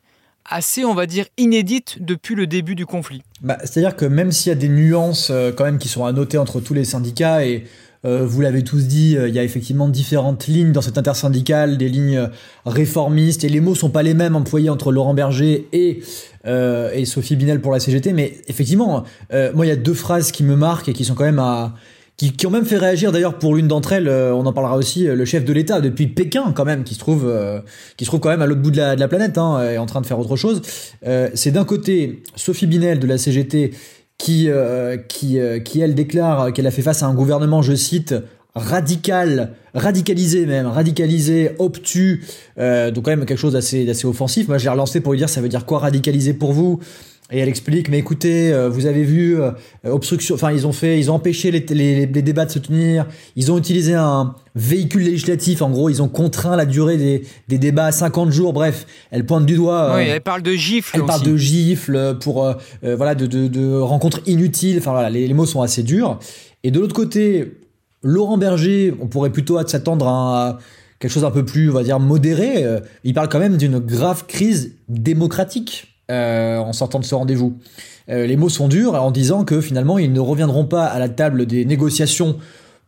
assez, 0.49 0.85
on 0.85 0.95
va 0.95 1.07
dire, 1.07 1.27
inédite 1.37 1.99
depuis 2.01 2.35
le 2.35 2.47
début 2.47 2.75
du 2.75 2.87
conflit. 2.87 3.23
Bah, 3.43 3.59
C'est-à-dire 3.61 3.97
que 3.97 4.05
même 4.05 4.33
s'il 4.33 4.51
y 4.51 4.53
a 4.53 4.59
des 4.59 4.69
nuances 4.69 5.31
euh, 5.31 5.53
quand 5.53 5.65
même 5.65 5.79
qui 5.79 5.89
sont 5.89 6.05
à 6.05 6.13
noter 6.13 6.39
entre 6.39 6.61
tous 6.61 6.75
les 6.75 6.85
syndicats 6.85 7.45
et 7.45 7.65
euh, 8.05 8.25
vous 8.25 8.41
l'avez 8.41 8.63
tous 8.63 8.87
dit, 8.87 9.17
euh, 9.17 9.29
il 9.29 9.35
y 9.35 9.39
a 9.39 9.45
effectivement 9.45 9.89
différentes 9.89 10.47
lignes 10.47 10.73
dans 10.73 10.81
cette 10.81 10.99
intersyndicale, 10.99 11.77
des 11.77 11.89
lignes 11.89 12.29
réformistes, 12.65 13.43
et 13.43 13.49
les 13.49 13.61
mots 13.61 13.75
sont 13.75 13.91
pas 13.91 14.03
les 14.03 14.15
mêmes 14.15 14.37
employés 14.37 14.71
entre 14.71 14.93
Laurent 14.93 15.15
Berger 15.15 15.69
et, 15.73 16.01
et 16.45 17.05
Sophie 17.05 17.37
Binel 17.37 17.61
pour 17.61 17.73
la 17.73 17.81
CGT, 17.81 18.13
mais 18.13 18.39
effectivement, 18.47 19.05
moi 19.55 19.67
il 19.67 19.69
y 19.69 19.73
a 19.73 19.77
deux 19.77 19.95
phrases 19.95 20.33
qui 20.33 20.45
me 20.45 20.57
marquent 20.57 20.89
et 20.89 20.93
qui 20.95 21.05
sont 21.05 21.15
quand 21.15 21.25
même 21.25 21.41
à, 21.41 21.75
qui, 22.19 22.47
ont 22.47 22.51
même 22.51 22.65
fait 22.65 22.79
réagir 22.79 23.13
d'ailleurs 23.13 23.39
pour 23.39 23.55
l'une 23.55 23.69
d'entre 23.69 23.93
elles, 23.93 24.09
euh, 24.09 24.35
on 24.35 24.45
en 24.45 24.53
parlera 24.53 24.77
aussi, 24.77 25.07
euh, 25.07 25.15
le 25.15 25.25
chef 25.25 25.45
de 25.45 25.53
l'État 25.53 25.81
depuis 25.81 26.09
Pékin 26.09 26.53
quand 26.53 26.65
même, 26.65 26.83
qui 26.83 26.95
se 26.95 26.99
trouve, 26.99 27.25
euh, 27.29 27.61
qui 27.97 28.05
se 28.05 28.11
trouve 28.11 28.19
quand 28.19 28.29
même 28.29 28.43
à 28.43 28.47
l'autre 28.47 28.61
bout 28.61 28.73
de 28.73 28.77
la, 28.77 28.97
de 28.97 29.01
la 29.01 29.07
planète, 29.07 29.39
hein, 29.39 29.63
est 29.63 29.79
en 29.79 29.87
train 29.87 30.01
de 30.01 30.07
faire 30.07 30.19
autre 30.19 30.37
chose. 30.37 30.61
c'est 31.35 31.53
d'un 31.53 31.65
côté 31.65 32.23
Sophie 32.35 32.67
Binel 32.67 32.99
de 32.99 33.07
la 33.07 33.19
CGT 33.19 33.73
qui, 34.19 34.49
qui, 35.09 35.39
qui 35.65 35.81
elle 35.81 35.95
déclare 35.95 36.53
qu'elle 36.53 36.67
a 36.67 36.73
fait 36.73 36.83
face 36.83 37.05
à 37.05 37.07
un 37.07 37.15
gouvernement, 37.15 37.63
je 37.63 37.75
cite, 37.75 38.15
radical, 38.57 39.53
radicalisé 39.75 40.45
même, 40.47 40.67
radicalisé, 40.67 41.53
obtus, 41.61 42.25
donc 42.57 43.05
quand 43.05 43.11
même 43.11 43.27
quelque 43.27 43.39
chose 43.39 43.53
d'assez, 43.53 43.85
d'assez 43.85 44.07
offensif. 44.07 44.49
Moi, 44.49 44.59
je 44.59 44.65
l'ai 44.65 44.71
relancé 44.71 45.01
pour 45.01 45.13
lui 45.13 45.19
dire, 45.19 45.29
ça 45.29 45.41
veut 45.41 45.49
dire 45.49 45.65
quoi 45.67 45.79
radicaliser 45.79 46.35
pour 46.35 46.53
vous? 46.53 46.81
Et 47.31 47.41
elle 47.41 47.49
explique, 47.49 47.91
mais 47.91 47.99
écoutez, 47.99 48.53
euh, 48.53 48.71
vous 48.71 48.87
avez 48.87 49.05
vu, 49.05 49.39
euh, 49.39 49.51
obstruction, 49.85 50.35
enfin 50.35 50.51
ils 50.51 50.67
ont 50.67 50.73
fait, 50.73 50.99
ils 50.99 51.11
ont 51.11 51.15
empêché 51.15 51.51
les, 51.51 51.61
les, 51.61 52.07
les, 52.07 52.23
débats 52.23 52.47
de 52.47 52.51
se 52.51 52.59
tenir, 52.59 53.07
ils 53.37 53.53
ont 53.53 53.59
utilisé 53.59 53.93
un 53.93 54.35
véhicule 54.55 55.03
législatif, 55.03 55.61
en 55.61 55.69
gros 55.69 55.91
ils 55.91 56.01
ont 56.01 56.09
contraint 56.09 56.57
la 56.57 56.65
durée 56.65 56.97
des, 56.97 57.25
des 57.49 57.59
débats 57.59 57.87
à 57.87 57.93
50 57.93 58.31
jours, 58.31 58.55
bref, 58.55 58.87
elle 59.11 59.27
pointe 59.27 59.45
du 59.45 59.57
doigt. 59.57 59.97
oui, 59.97 60.05
elle 60.09 60.23
parle 60.23 60.43
de 60.43 60.53
gifles. 60.53 60.93
Elle 60.95 61.05
parle 61.05 61.23
de 61.23 61.37
gifles 61.37 62.17
pour, 62.19 62.51
voilà, 62.83 63.15
de, 63.15 63.27
de, 63.27 63.47
de, 63.47 63.77
rencontres 63.77 64.21
inutiles, 64.25 64.79
enfin 64.79 64.93
voilà, 64.93 65.11
les, 65.11 65.29
les 65.29 65.35
mots 65.35 65.47
sont 65.47 65.61
assez 65.61 65.83
durs. 65.83 66.19
Et 66.65 66.71
de 66.71 66.81
l'autre 66.81 66.95
côté, 66.95 67.59
Laurent 68.03 68.39
Berger, 68.39 68.95
on 69.03 69.07
pourrait 69.07 69.31
plutôt 69.31 69.59
s'attendre 69.67 70.09
à 70.09 70.59
quelque 70.99 71.13
chose 71.13 71.27
un 71.27 71.31
peu 71.31 71.45
plus, 71.45 71.69
on 71.69 71.75
va 71.75 71.83
dire, 71.83 72.01
modéré. 72.01 72.65
Il 73.05 73.13
parle 73.13 73.29
quand 73.29 73.39
même 73.39 73.59
d'une 73.59 73.81
grave 73.81 74.25
crise 74.27 74.77
démocratique 74.89 75.98
euh, 76.11 76.59
en 76.59 76.73
sortant 76.73 76.99
de 76.99 77.05
ce 77.05 77.15
rendez-vous. 77.15 77.59
Euh, 78.09 78.27
les 78.27 78.37
mots 78.37 78.49
sont 78.49 78.69
durs 78.69 78.95
en 78.95 79.11
disant 79.11 79.45
que 79.45 79.61
finalement 79.61 79.99
ils 79.99 80.13
ne 80.13 80.21
reviendront 80.21 80.65
pas 80.65 80.87
à 80.87 80.99
la 80.99 81.09
table 81.09 81.47
des 81.47 81.65
négociations 81.65 82.39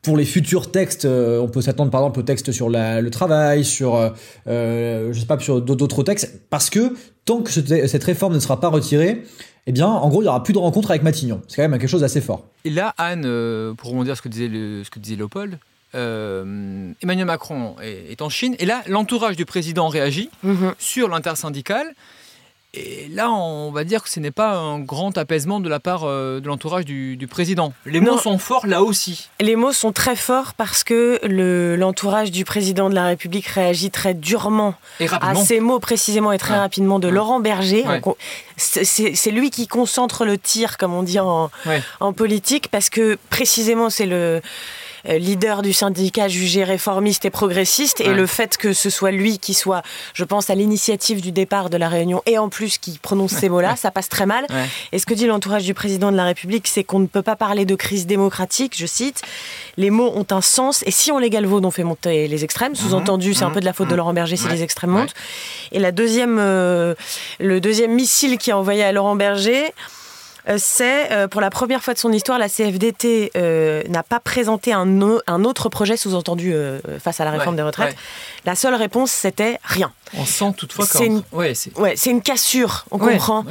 pour 0.03 0.17
les 0.17 0.25
futurs 0.25 0.71
textes, 0.71 1.05
on 1.05 1.47
peut 1.49 1.61
s'attendre 1.61 1.91
par 1.91 2.01
exemple 2.01 2.21
au 2.21 2.23
texte 2.23 2.53
sur 2.53 2.71
le 2.71 3.09
travail, 3.11 3.67
sur, 3.67 4.15
je 4.47 5.13
sais 5.13 5.27
pas, 5.27 5.39
sur 5.39 5.61
d'autres 5.61 6.03
textes, 6.03 6.41
parce 6.49 6.71
que 6.71 6.95
tant 7.27 7.43
que 7.43 7.51
cette 7.51 8.05
réforme 8.05 8.33
ne 8.33 8.39
sera 8.39 8.61
pas 8.61 8.69
retirée, 8.69 9.23
eh 9.67 9.73
bien, 9.73 9.87
en 9.87 10.09
gros, 10.09 10.21
il 10.21 10.25
n'y 10.25 10.29
aura 10.29 10.43
plus 10.43 10.53
de 10.53 10.59
rencontres 10.59 10.91
avec 10.91 11.03
Matignon. 11.03 11.43
C'est 11.47 11.57
quand 11.57 11.69
même 11.69 11.79
quelque 11.79 11.89
chose 11.89 12.01
d'assez 12.01 12.21
fort. 12.21 12.47
Et 12.65 12.71
là, 12.71 12.95
Anne, 12.99 13.25
euh, 13.25 13.75
pour 13.75 13.91
rebondir 13.91 14.17
ce 14.17 14.23
que 14.23 14.29
disait, 14.29 14.49
ce 14.49 14.91
que 14.91 14.99
disait 14.99 15.17
Léopold, 15.17 15.59
euh, 15.95 16.93
Emmanuel 17.03 17.27
Macron 17.27 17.77
est, 17.83 18.23
en 18.23 18.29
Chine, 18.29 18.55
et 18.59 18.67
là, 18.67 18.83
l'entourage 18.87 19.37
du 19.37 19.45
président 19.45 19.89
réagit 19.89 20.31
mhm. 20.43 20.75
sur 20.79 21.09
l'intersyndical. 21.09 21.87
Et 22.73 23.09
là, 23.09 23.33
on 23.33 23.73
va 23.73 23.83
dire 23.83 24.03
que 24.03 24.09
ce 24.09 24.21
n'est 24.21 24.31
pas 24.31 24.55
un 24.55 24.79
grand 24.79 25.19
apaisement 25.19 25.59
de 25.59 25.69
la 25.69 25.81
part 25.81 26.05
euh, 26.05 26.39
de 26.39 26.47
l'entourage 26.47 26.85
du, 26.85 27.27
président. 27.29 27.73
Les 27.85 28.01
mots 28.01 28.19
sont 28.19 28.39
forts 28.39 28.67
là 28.67 28.83
aussi. 28.83 29.29
Les 29.41 29.57
mots 29.57 29.73
sont 29.73 29.91
très 29.91 30.15
forts 30.15 30.55
parce 30.55 30.85
que 30.85 31.19
l'entourage 31.77 32.31
du 32.31 32.45
président 32.45 32.89
de 32.89 32.95
la 32.95 33.07
République 33.07 33.47
réagit 33.47 33.91
très 33.91 34.15
durement 34.15 34.75
à 35.01 35.35
ces 35.35 35.59
mots 35.59 35.81
précisément 35.81 36.31
et 36.31 36.39
très 36.39 36.57
rapidement 36.57 37.01
de 37.01 37.09
Laurent 37.09 37.41
Berger. 37.41 37.85
C'est 38.57 39.31
lui 39.31 39.51
qui 39.51 39.67
concentre 39.67 40.25
le 40.25 40.39
tir, 40.39 40.79
comme 40.79 40.95
on 40.95 41.03
dit 41.03 41.19
en, 41.19 41.51
en 41.99 42.13
politique, 42.13 42.69
parce 42.71 42.89
que 42.89 43.19
précisément 43.31 43.91
c'est 43.91 44.07
le 44.07 44.41
leader 45.05 45.63
du 45.63 45.73
syndicat 45.73 46.29
jugé 46.29 46.65
réformiste 46.65 47.25
et 47.25 47.31
progressiste, 47.31 48.01
et 48.01 48.13
le 48.13 48.27
fait 48.27 48.57
que 48.57 48.73
ce 48.73 48.91
soit 48.91 49.11
lui 49.11 49.39
qui 49.39 49.55
soit, 49.55 49.83
je 50.15 50.25
pense, 50.25 50.51
à 50.51 50.55
l'initiative 50.55 51.21
du 51.21 51.33
départ 51.33 51.71
de 51.71 51.77
la 51.77 51.89
réunion, 51.89 52.23
et 52.27 52.39
en 52.39 52.49
plus 52.49 52.79
qui 52.79 52.99
prononce 52.99 53.33
ces 53.33 53.49
mots-là, 53.49 53.77
ça 53.77 53.91
passe 53.91 54.09
très 54.09 54.27
mal. 54.27 54.47
Et 54.93 54.99
ce 54.99 55.07
que 55.07 55.15
dit 55.15 55.27
l'entourage 55.27 55.65
du 55.65 55.75
président 55.75 56.11
de 56.13 56.17
la 56.17 56.25
République, 56.25 56.67
c'est 56.67 56.85
qu'on 56.85 56.99
ne 56.99 57.07
peut 57.07 57.23
pas 57.23 57.37
parler 57.37 57.65
de 57.65 57.75
crise 57.75 58.07
démocratique, 58.07 58.75
je 58.77 58.87
cite, 58.87 59.23
les 59.77 59.91
mots 59.91 60.13
ont 60.15 60.27
un 60.31 60.41
sens, 60.41 60.83
et 60.87 60.91
si 60.91 61.13
on 61.13 61.19
les 61.19 61.31
galvaude, 61.31 61.65
on 61.65 61.71
fait 61.71 61.85
monter 61.85 62.29
les 62.29 62.45
extrêmes, 62.45 62.75
sous-entendu, 62.75 63.35
c'est 63.35 63.45
un 63.45 63.49
mhm. 63.49 63.55
peu 63.55 63.61
de 63.61 63.65
la 63.65 63.73
faute 63.73 63.89
de 63.89 63.93
mhm. 63.93 63.99
Laurent 63.99 64.13
Berger 64.13 64.37
si 64.37 64.49
les 64.49 64.63
extrêmes 64.63 64.91
montent. 64.91 65.15
Et 65.73 65.79
la 65.79 65.93
deuxième, 65.93 66.39
euh, 66.39 66.95
le 67.39 67.61
deuxième 67.61 67.93
missile 67.93 68.39
qui 68.39 68.51
a 68.51 68.59
envoyé 68.59 68.85
à 68.85 68.93
Laurent 68.93 69.17
Berger, 69.17 69.67
euh, 69.67 70.00
c'est 70.59 71.13
euh, 71.13 71.29
pour 71.29 71.41
la 71.41 71.51
première 71.51 71.83
fois 71.83 71.95
de 71.95 71.99
son 71.99 72.13
histoire, 72.13 72.39
la 72.39 72.49
CFDT 72.49 73.33
euh, 73.37 73.83
n'a 73.89 74.03
pas 74.03 74.21
présenté 74.21 74.73
un, 74.73 75.01
un 75.27 75.45
autre 75.45 75.69
projet 75.69 75.97
sous-entendu 75.97 76.55
face 76.99 77.21
à 77.21 77.25
la 77.25 77.31
réforme 77.31 77.57
des 77.57 77.63
retraites. 77.63 77.97
La 78.45 78.55
seule 78.55 78.75
réponse, 78.75 79.11
c'était 79.11 79.59
rien. 79.63 79.93
On 80.17 80.25
sent 80.25 80.55
toutefois 80.57 80.87
que 80.87 80.93
c'est 80.93 81.07
une, 81.07 81.23
ouais, 81.33 81.55
c'est 81.55 82.11
une 82.11 82.21
cassure, 82.23 82.85
on 82.91 82.99
comprend, 82.99 83.45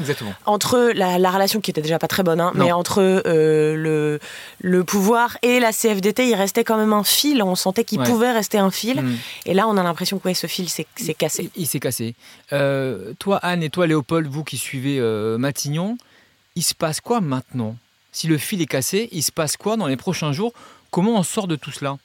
entre 0.46 0.92
la, 0.94 1.32
relation 1.32 1.62
qui 1.62 1.72
était 1.72 1.82
déjà 1.82 2.00
pas 2.00 2.08
très 2.08 2.24
bonne, 2.24 2.42
hein, 2.42 2.52
mais 2.56 2.72
entre 2.72 3.02
le, 3.26 4.20
le 4.60 4.84
pouvoir 4.84 5.38
et 5.42 5.60
la 5.60 5.72
CFDT, 5.72 6.28
il 6.28 6.36
restait 6.36 6.64
quand 6.64 6.78
même 6.78 6.94
un 6.94 7.04
fil. 7.04 7.42
On 7.44 7.56
sentait 7.56 7.84
qu'il 7.84 8.02
pouvait 8.02 8.32
rester 8.32 8.58
un 8.58 8.72
fil. 8.72 9.02
Mm. 9.02 9.18
Et 9.46 9.54
là, 9.54 9.68
on 9.68 9.78
a 9.78 9.84
l'impression 9.84 10.20
que 10.20 10.34
ce 10.34 10.48
fil 10.48 10.70
s'est 10.70 10.86
cassé. 11.18 11.50
Il, 11.56 11.68
s'est 11.68 11.80
cassé. 11.80 12.16
toi, 12.50 13.38
Anne, 13.38 13.64
et 13.64 13.70
toi, 13.70 13.88
Léopold, 13.88 14.28
vous 14.28 14.44
qui 14.44 14.58
suivez 14.58 15.00
Matignon, 15.38 15.98
il 16.60 16.64
se 16.64 16.76
passe 16.76 17.00
quoi 17.00 17.22
maintenant? 17.22 17.78
Si 18.12 18.28
le 18.28 18.38
fil 18.38 18.62
est 18.62 18.66
cassé, 18.66 19.08
il 19.14 19.24
se 19.24 19.32
passe 19.32 19.56
quoi 19.56 19.78
dans 19.78 19.88
les 19.88 19.96
prochains 19.96 20.34
jours? 20.34 20.52
Comment 20.92 21.18
on 21.18 21.24
sort 21.24 21.48
de 21.48 21.56
tout 21.56 21.72
cela? 21.72 21.96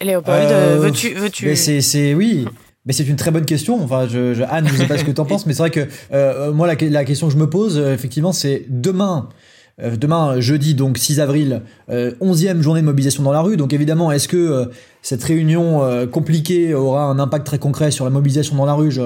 Léopold, 0.00 0.50
euh, 0.50 0.78
veux-tu, 0.80 1.12
veux-tu... 1.12 1.54
C'est, 1.56 2.14
oui. 2.14 2.46
Mais 2.86 2.94
c'est 2.94 3.04
une 3.04 3.16
très 3.16 3.30
bonne 3.30 3.44
question. 3.44 3.82
Enfin, 3.84 4.08
je, 4.08 4.42
Anne, 4.44 4.66
je 4.66 4.72
ne 4.72 4.78
sais 4.78 4.86
pas 4.86 4.96
ce 4.96 5.04
que 5.04 5.10
tu 5.10 5.20
en 5.20 5.24
penses, 5.26 5.44
mais 5.44 5.52
c'est 5.52 5.58
vrai 5.58 5.70
que 5.70 5.86
euh, 6.12 6.52
moi, 6.52 6.66
la, 6.66 7.04
question 7.04 7.26
que 7.26 7.34
je 7.34 7.38
me 7.38 7.50
pose, 7.50 7.76
euh, 7.76 7.92
effectivement, 7.92 8.32
c'est 8.32 8.64
demain. 8.70 9.28
demain, 9.78 10.40
jeudi, 10.40 10.74
donc 10.74 10.96
6 10.96 11.20
avril, 11.20 11.60
11e 11.90 12.62
journée 12.62 12.80
de 12.80 12.86
mobilisation 12.86 13.22
dans 13.22 13.32
la 13.32 13.42
rue. 13.42 13.58
Donc 13.58 13.74
évidemment, 13.74 14.10
est-ce 14.10 14.26
que 14.26 14.70
cette 15.02 15.22
réunion 15.22 16.08
compliquée 16.10 16.72
aura 16.72 17.02
un 17.02 17.18
impact 17.18 17.44
très 17.44 17.58
concret 17.58 17.90
sur 17.90 18.06
la 18.06 18.10
mobilisation 18.10 18.56
dans 18.56 18.64
la 18.64 18.74
rue? 18.74 18.90
Je, 18.90 19.02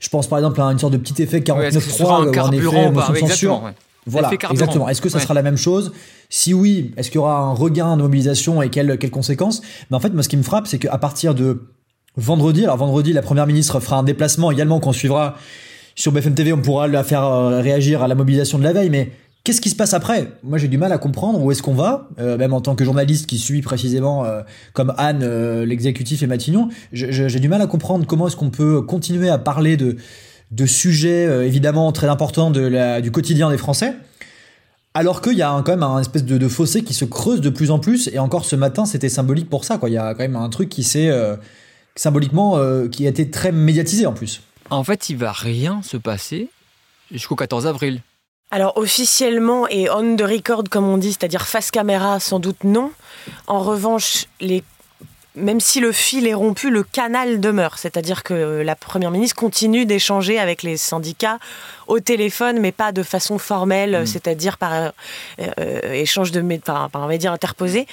je 0.00 0.08
pense 0.08 0.28
par 0.28 0.38
exemple 0.38 0.62
à 0.62 0.64
une 0.64 0.78
sorte 0.78 0.94
de 0.94 0.98
petit 0.98 1.22
effet 1.22 1.40
49.3 1.40 2.04
ou 2.04 2.40
un 2.40 2.52
effet 2.52 2.90
motion 2.90 3.12
de 3.12 3.18
censure. 3.18 3.72
Voilà, 4.10 4.30
exactement. 4.50 4.88
Est-ce 4.88 5.00
que 5.00 5.08
ça 5.08 5.20
sera 5.20 5.34
la 5.34 5.42
même 5.42 5.56
chose? 5.56 5.92
Si 6.28 6.54
oui, 6.54 6.92
est-ce 6.96 7.10
qu'il 7.10 7.16
y 7.16 7.18
aura 7.18 7.38
un 7.38 7.52
regain 7.52 7.96
de 7.96 8.02
mobilisation 8.02 8.62
et 8.62 8.68
quelles, 8.68 8.98
quelles 8.98 9.10
conséquences? 9.10 9.62
Mais 9.90 9.96
en 9.96 10.00
fait, 10.00 10.10
moi, 10.10 10.22
ce 10.22 10.28
qui 10.28 10.36
me 10.36 10.42
frappe, 10.42 10.66
c'est 10.66 10.78
qu'à 10.78 10.98
partir 10.98 11.34
de 11.34 11.62
vendredi, 12.16 12.64
alors 12.64 12.76
vendredi, 12.76 13.12
la 13.12 13.22
première 13.22 13.46
ministre 13.46 13.80
fera 13.80 13.96
un 13.96 14.02
déplacement 14.02 14.50
également 14.50 14.80
qu'on 14.80 14.92
suivra 14.92 15.36
sur 15.94 16.12
BFM 16.12 16.34
TV. 16.34 16.52
On 16.52 16.60
pourra 16.60 16.88
la 16.88 17.04
faire 17.04 17.24
euh, 17.24 17.60
réagir 17.60 18.02
à 18.02 18.08
la 18.08 18.14
mobilisation 18.14 18.58
de 18.58 18.64
la 18.64 18.72
veille, 18.72 18.90
mais 18.90 19.10
Qu'est-ce 19.42 19.62
qui 19.62 19.70
se 19.70 19.74
passe 19.74 19.94
après? 19.94 20.32
Moi, 20.42 20.58
j'ai 20.58 20.68
du 20.68 20.76
mal 20.76 20.92
à 20.92 20.98
comprendre 20.98 21.42
où 21.42 21.50
est-ce 21.50 21.62
qu'on 21.62 21.72
va, 21.72 22.10
euh, 22.18 22.36
même 22.36 22.52
en 22.52 22.60
tant 22.60 22.74
que 22.74 22.84
journaliste 22.84 23.26
qui 23.26 23.38
suit 23.38 23.62
précisément, 23.62 24.26
euh, 24.26 24.42
comme 24.74 24.92
Anne, 24.98 25.24
l'exécutif 25.62 26.22
et 26.22 26.26
Matignon, 26.26 26.68
j'ai 26.92 27.40
du 27.40 27.48
mal 27.48 27.62
à 27.62 27.66
comprendre 27.66 28.04
comment 28.06 28.26
est-ce 28.26 28.36
qu'on 28.36 28.50
peut 28.50 28.82
continuer 28.82 29.30
à 29.30 29.38
parler 29.38 29.78
de 29.78 29.96
de 30.50 30.66
sujets 30.66 31.26
euh, 31.26 31.46
évidemment 31.46 31.92
très 31.92 32.08
importants 32.08 32.50
de 32.50 32.60
la, 32.60 33.00
du 33.00 33.10
quotidien 33.10 33.50
des 33.50 33.58
Français. 33.58 33.94
Alors 34.92 35.22
qu'il 35.22 35.34
y 35.34 35.42
a 35.42 35.50
quand 35.64 35.72
même 35.72 35.84
un 35.84 36.00
espèce 36.00 36.24
de, 36.24 36.48
fossé 36.48 36.82
qui 36.82 36.94
se 36.94 37.04
creuse 37.04 37.40
de 37.40 37.50
plus 37.50 37.70
en 37.70 37.78
plus, 37.78 38.08
et 38.12 38.18
encore 38.18 38.44
ce 38.44 38.56
matin 38.56 38.84
c'était 38.86 39.08
symbolique 39.08 39.48
pour 39.48 39.64
ça. 39.64 39.78
Quoi. 39.78 39.88
Il 39.88 39.92
y 39.92 39.98
a 39.98 40.14
quand 40.14 40.22
même 40.22 40.36
un 40.36 40.48
truc 40.48 40.68
qui 40.68 40.82
s'est 40.82 41.08
euh, 41.08 41.36
symboliquement 41.94 42.56
euh, 42.56 42.88
qui 42.88 43.06
a 43.06 43.10
été 43.10 43.30
très 43.30 43.52
médiatisé 43.52 44.06
en 44.06 44.12
plus. 44.12 44.42
En 44.68 44.82
fait, 44.82 45.08
il 45.08 45.16
va 45.16 45.32
rien 45.32 45.80
se 45.82 45.96
passer 45.96 46.48
jusqu'au 47.12 47.36
14 47.36 47.66
avril. 47.66 48.02
Alors 48.50 48.76
officiellement 48.76 49.68
et 49.68 49.88
on 49.90 50.16
the 50.16 50.22
record 50.22 50.64
comme 50.68 50.88
on 50.88 50.98
dit, 50.98 51.12
c'est-à-dire 51.12 51.46
face 51.46 51.70
caméra, 51.70 52.18
sans 52.18 52.40
doute 52.40 52.64
non. 52.64 52.90
En 53.46 53.60
revanche, 53.60 54.26
les 54.40 54.64
même 55.40 55.60
si 55.60 55.80
le 55.80 55.92
fil 55.92 56.26
est 56.26 56.34
rompu, 56.34 56.70
le 56.70 56.82
canal 56.82 57.40
demeure. 57.40 57.78
C'est-à-dire 57.78 58.22
que 58.22 58.62
la 58.62 58.76
Première 58.76 59.10
ministre 59.10 59.36
continue 59.36 59.86
d'échanger 59.86 60.38
avec 60.38 60.62
les 60.62 60.76
syndicats 60.76 61.38
au 61.86 62.00
téléphone, 62.00 62.60
mais 62.60 62.72
pas 62.72 62.92
de 62.92 63.02
façon 63.02 63.38
formelle, 63.38 64.02
mm. 64.02 64.06
c'est-à-dire 64.06 64.58
par 64.58 64.72
euh, 64.72 64.90
euh, 65.58 65.92
échange 65.92 66.32
de 66.32 66.40
par, 66.58 66.90
par 66.90 67.02
un 67.02 67.08
média 67.08 67.32
interposé. 67.32 67.86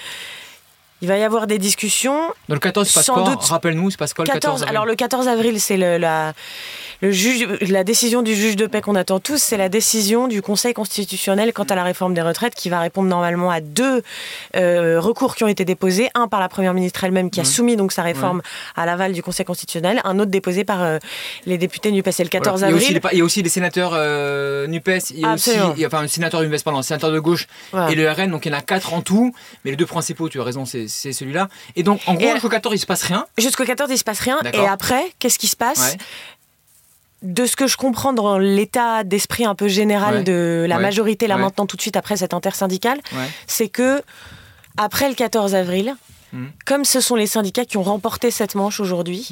Il 1.02 1.08
va 1.08 1.18
y 1.18 1.24
avoir 1.24 1.46
des 1.46 1.60
discussions. 1.60 2.34
Le 2.50 2.58
14, 2.58 2.88
c'est 2.88 3.12
quoi 3.12 3.36
Rappelle-nous, 3.40 3.92
c'est 3.92 3.98
passe 3.98 4.14
quoi 4.14 4.26
le 4.26 4.32
14 4.32 4.64
Alors 4.68 4.86
le 4.86 4.96
14 4.96 5.28
avril, 5.28 5.62
c'est 5.62 5.78
la, 5.78 6.34
le 7.02 7.12
juge, 7.12 7.48
la 7.62 7.84
décision 7.84 8.24
du 8.24 8.34
juge 8.34 8.56
de 8.56 8.66
paix 8.66 8.82
qu'on 8.82 8.96
attend 8.96 9.20
tous, 9.20 9.38
c'est 9.38 9.58
la 9.58 9.70
décision 9.70 10.28
du 10.28 10.42
Conseil 10.42 10.74
constitutionnel 10.74 11.54
quant 11.54 11.66
à 11.66 11.76
la 11.76 11.84
réforme 11.84 12.16
des 12.16 12.22
retraites 12.24 12.56
qui 12.56 12.70
va 12.70 12.80
répondre 12.80 13.08
normalement 13.08 13.52
à 13.52 13.62
deux 13.62 14.02
euh, 14.56 15.00
recours 15.00 15.36
qui 15.36 15.44
ont 15.44 15.48
été 15.48 15.66
déposés. 15.66 16.10
Un 16.16 16.28
par 16.28 16.40
la 16.40 16.50
Première 16.50 16.74
ministre 16.74 17.04
elle-même 17.04 17.30
qui 17.30 17.40
a 17.40 17.44
soumis 17.44 17.76
donc 17.76 17.92
sa 17.92 18.02
réforme 18.02 18.42
à 18.76 18.88
l'aval 18.88 19.14
du 19.14 19.22
Conseil 19.22 19.46
constitutionnel, 19.46 20.02
un 20.04 20.18
autre 20.18 20.32
déposé 20.32 20.64
par 20.64 20.82
euh, 20.82 20.98
les 21.46 21.60
députés 21.60 21.92
NUPES. 21.92 22.12
C'est 22.12 22.24
le 22.24 22.30
14 22.30 22.64
avril. 22.64 23.00
Il 23.12 23.18
y, 23.18 23.22
a 23.22 23.24
aussi 23.24 23.44
les 23.44 23.50
sénateurs 23.50 23.92
euh, 23.94 24.66
NUPES, 24.66 25.12
il 25.12 25.20
y 25.20 25.26
a 25.26 25.34
aussi, 25.34 25.52
enfin 25.86 26.02
le 26.02 26.08
sénateur 26.08 26.42
NUPES, 26.42 26.64
pardon, 26.64 26.80
le 26.80 26.84
sénateur 26.84 27.12
de 27.12 27.20
gauche 27.20 27.48
et 27.90 27.94
le 27.94 28.10
RN, 28.10 28.32
donc 28.32 28.48
il 28.48 28.52
y 28.52 28.56
en 28.56 28.58
a 28.58 28.62
quatre 28.62 28.94
en 28.94 29.02
tout, 29.02 29.36
mais 29.64 29.72
les 29.72 29.78
deux 29.78 29.86
principaux, 29.86 30.30
tu 30.30 30.42
as 30.42 30.44
raison, 30.44 30.66
c'est 30.66 30.87
celui-là. 30.88 31.50
Et 31.76 31.84
donc 31.84 32.02
en 32.08 32.14
gros, 32.14 32.32
jusqu'au 32.32 32.50
14, 32.50 32.76
il 32.76 32.80
se 32.80 32.86
passe 32.86 33.04
rien. 33.04 33.26
Jusqu'au 33.38 33.66
14, 33.66 33.90
il 33.92 33.98
se 33.98 34.04
passe 34.04 34.20
rien. 34.20 34.40
Et 34.54 34.66
après, 34.66 35.04
qu'est-ce 35.20 35.40
qui 35.40 35.48
se 35.48 35.56
passe 35.56 35.98
de 37.24 37.46
ce 37.46 37.56
que 37.56 37.66
je 37.66 37.78
comprends 37.78 38.14
dans 38.14 38.38
l'état 38.38 39.04
d'esprit 39.04 39.46
un 39.46 39.56
peu 39.56 39.68
général 39.68 40.24
de 40.24 40.66
la 40.68 40.80
majorité 40.80 41.28
là 41.28 41.38
maintenant 41.38 41.66
tout 41.66 41.76
de 41.76 41.82
suite 41.82 41.96
après 41.96 42.18
cette 42.18 42.34
intersyndical, 42.34 43.00
c'est 43.48 43.70
que 43.70 44.02
après 44.78 45.10
le 45.10 45.16
14 45.16 45.56
avril, 45.56 45.96
mmh. 46.34 46.46
comme 46.66 46.86
ce 46.86 47.02
sont 47.02 47.16
les 47.16 47.26
syndicats 47.26 47.66
qui 47.66 47.78
ont 47.78 47.84
remporté 47.84 48.30
cette 48.30 48.54
manche 48.54 48.80
aujourd'hui, 48.80 49.30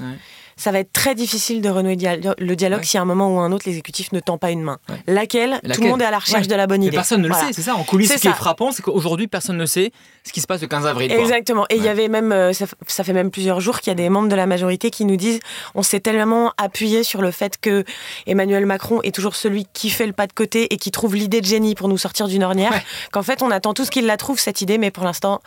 ça 0.58 0.72
va 0.72 0.80
être 0.80 0.94
très 0.94 1.16
difficile 1.16 1.62
de 1.62 1.70
renouer 1.70 1.98
le 2.38 2.56
dialogue 2.56 2.84
si 2.84 2.98
à 2.98 3.02
un 3.02 3.06
moment 3.06 3.36
ou 3.36 3.40
à 3.40 3.44
un 3.44 3.52
autre 3.52 3.66
l'exécutif 3.66 4.14
ne 4.14 4.22
tend 4.22 4.38
pas 4.38 4.52
une 4.52 4.62
main. 4.62 4.78
Laquelle, 5.06 5.60
Tout 5.74 5.82
le 5.82 5.90
monde 5.90 6.02
est 6.02 6.06
à 6.06 6.12
la 6.12 6.20
recherche 6.20 6.48
de 6.48 6.56
la 6.56 6.66
bonne 6.66 6.82
idée. 6.82 6.96
personne 6.96 7.22
ne 7.22 7.28
le 7.28 7.34
sait, 7.34 7.52
c'est 7.52 7.62
ça. 7.62 7.76
En 7.76 7.84
coulisses, 7.84 8.14
ce 8.14 8.20
qui 8.20 8.28
est 8.28 8.34
frappant, 8.34 8.72
c'est 8.72 8.82
qu'aujourd'hui, 8.82 9.28
personne 9.28 9.58
ne 9.58 9.66
sait 9.66 9.92
ce 10.24 10.32
qui 10.32 10.42
se 10.42 10.48
passe 10.48 10.62
le 10.62 10.68
15 10.68 10.86
avril. 10.88 11.12
Exactement. 11.12 11.66
Et 11.70 11.76
il 11.76 11.84
y 11.84 11.90
avait 11.90 12.08
même, 12.08 12.32
euh, 12.32 12.54
ça, 12.54 13.04
fait 13.04 13.14
même 13.14 13.32
plusieurs 13.32 13.60
jours 13.60 13.80
qu'il 13.80 13.92
y 13.92 13.92
a 13.92 13.96
des 13.96 14.10
membres 14.10 14.30
de 14.30 14.36
la 14.36 14.46
majorité 14.46 14.90
qui 14.92 15.06
nous 15.06 15.18
disent 15.18 15.40
on 15.76 15.84
s'est 15.84 16.00
tellement 16.00 16.54
appuyé 16.58 17.04
sur 17.04 17.22
le 17.22 17.32
fait 17.32 17.58
que 17.60 17.84
Emmanuel 18.26 18.66
Macron 18.66 19.02
est 19.04 19.14
toujours 19.14 19.36
celui 19.36 19.68
qui 19.74 19.90
fait 19.90 20.08
le 20.08 20.14
pas 20.14 20.28
de 20.28 20.34
côté 20.34 20.74
et 20.74 20.78
qui 20.78 20.92
trouve 20.92 21.16
l'idée 21.16 21.42
de 21.42 21.46
génie 21.46 21.76
pour 21.76 21.90
nous 21.90 21.98
sortir 21.98 22.28
d'une 22.28 22.44
ornière, 22.44 22.74
qu'en 23.12 23.24
fait, 23.24 23.42
on 23.42 23.52
attend 23.52 23.74
tous 23.74 23.90
qu'il 23.90 24.06
la 24.06 24.18
trouve, 24.18 24.40
cette 24.40 24.62
idée, 24.62 24.78
mais 24.78 24.92
pour 24.92 25.04
l'instant, 25.04 25.42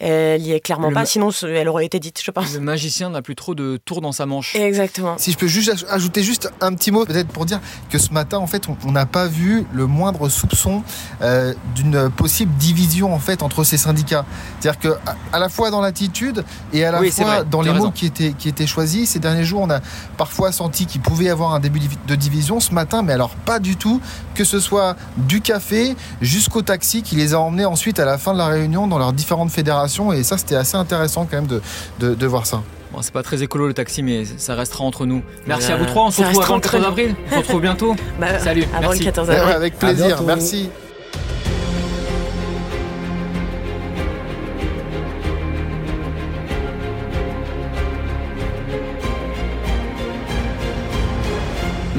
elle 0.00 0.40
y 0.40 0.52
est 0.52 0.60
clairement 0.60 0.90
pas, 0.90 1.04
sinon 1.04 1.28
elle 1.42 1.68
aurait 1.68 1.84
été 1.84 2.00
dite, 2.00 2.20
je 2.24 2.30
pense. 2.30 2.54
Le 2.54 2.60
magicien 2.60 3.10
n'a 3.10 3.20
plus 3.20 3.36
trop 3.36 3.54
de 3.54 3.78
tours 3.84 4.00
dans 4.00 4.12
sa 4.12 4.24
manche. 4.24 4.56
Exactement. 4.56 5.16
Si 5.18 5.30
je 5.30 5.36
peux 5.36 5.46
juste 5.46 5.86
ajouter 5.90 6.22
juste 6.22 6.50
un 6.62 6.74
petit 6.74 6.90
mot, 6.90 7.04
peut-être 7.04 7.28
pour 7.28 7.44
dire 7.44 7.60
que 7.90 7.98
ce 7.98 8.10
matin, 8.12 8.38
en 8.38 8.46
fait, 8.46 8.66
on 8.86 8.92
n'a 8.92 9.04
pas 9.04 9.26
vu 9.26 9.66
le 9.74 9.86
moindre 9.86 10.30
soupçon 10.30 10.82
euh, 11.20 11.52
d'une 11.74 12.08
possible 12.08 12.52
division 12.56 13.12
en 13.12 13.18
fait 13.18 13.42
entre 13.42 13.62
ces 13.62 13.76
syndicats. 13.76 14.24
C'est-à-dire 14.58 14.80
que 14.80 14.88
à 15.32 15.38
la 15.38 15.50
fois 15.50 15.70
dans 15.70 15.82
l'attitude 15.82 16.44
et 16.72 16.84
à 16.84 16.92
la 16.92 17.02
fois 17.10 17.44
dans 17.44 17.60
les 17.60 17.72
mots 17.72 17.90
qui 17.90 18.06
étaient 18.06 18.32
qui 18.32 18.48
étaient 18.48 18.66
choisis. 18.66 19.10
Ces 19.10 19.18
derniers 19.18 19.44
jours, 19.44 19.60
on 19.60 19.70
a 19.70 19.80
parfois 20.16 20.50
senti 20.50 20.86
qu'il 20.86 21.02
pouvait 21.02 21.26
y 21.26 21.28
avoir 21.28 21.52
un 21.52 21.60
début 21.60 21.80
de 22.06 22.14
division. 22.14 22.58
Ce 22.58 22.72
matin, 22.72 23.02
mais 23.02 23.12
alors 23.12 23.34
pas 23.34 23.58
du 23.58 23.76
tout. 23.76 24.00
Que 24.34 24.44
ce 24.44 24.60
soit 24.60 24.96
du 25.18 25.42
café 25.42 25.94
jusqu'au 26.22 26.62
taxi 26.62 27.02
qui 27.02 27.16
les 27.16 27.34
a 27.34 27.40
emmenés 27.40 27.66
ensuite 27.66 28.00
à 28.00 28.06
la 28.06 28.16
fin 28.16 28.32
de 28.32 28.38
la 28.38 28.46
réunion 28.46 28.86
dans 28.86 28.96
leurs 28.96 29.12
différentes 29.12 29.50
fédérations 29.50 29.89
génération. 29.90 30.12
Et 30.12 30.22
ça, 30.22 30.38
c'était 30.38 30.56
assez 30.56 30.76
intéressant 30.76 31.26
quand 31.30 31.36
même 31.36 31.46
de, 31.46 32.14
de, 32.14 32.26
voir 32.26 32.46
ça. 32.46 32.62
Bon, 32.92 33.02
c'est 33.02 33.12
pas 33.12 33.22
très 33.22 33.42
écolo 33.42 33.66
le 33.66 33.74
taxi, 33.74 34.02
mais 34.02 34.24
ça 34.24 34.54
restera 34.54 34.84
entre 34.84 35.06
nous. 35.06 35.22
Merci 35.46 35.72
à 35.72 35.76
vous 35.76 35.86
trois. 35.86 36.04
On 36.06 36.10
se 36.10 36.22
retrouve 36.22 36.42
avant 36.42 36.56
le 36.56 36.60
14 36.60 36.84
avril. 36.84 37.14
On 37.26 37.30
se 37.30 37.36
retrouve 37.38 37.60
bientôt. 37.60 37.96
Bah, 38.20 38.38
Salut. 38.38 38.64
Avant 38.76 38.92
le 38.92 38.98
14 38.98 39.30
avril. 39.30 39.54
avec 39.54 39.78
plaisir. 39.78 40.22
Merci. 40.22 40.70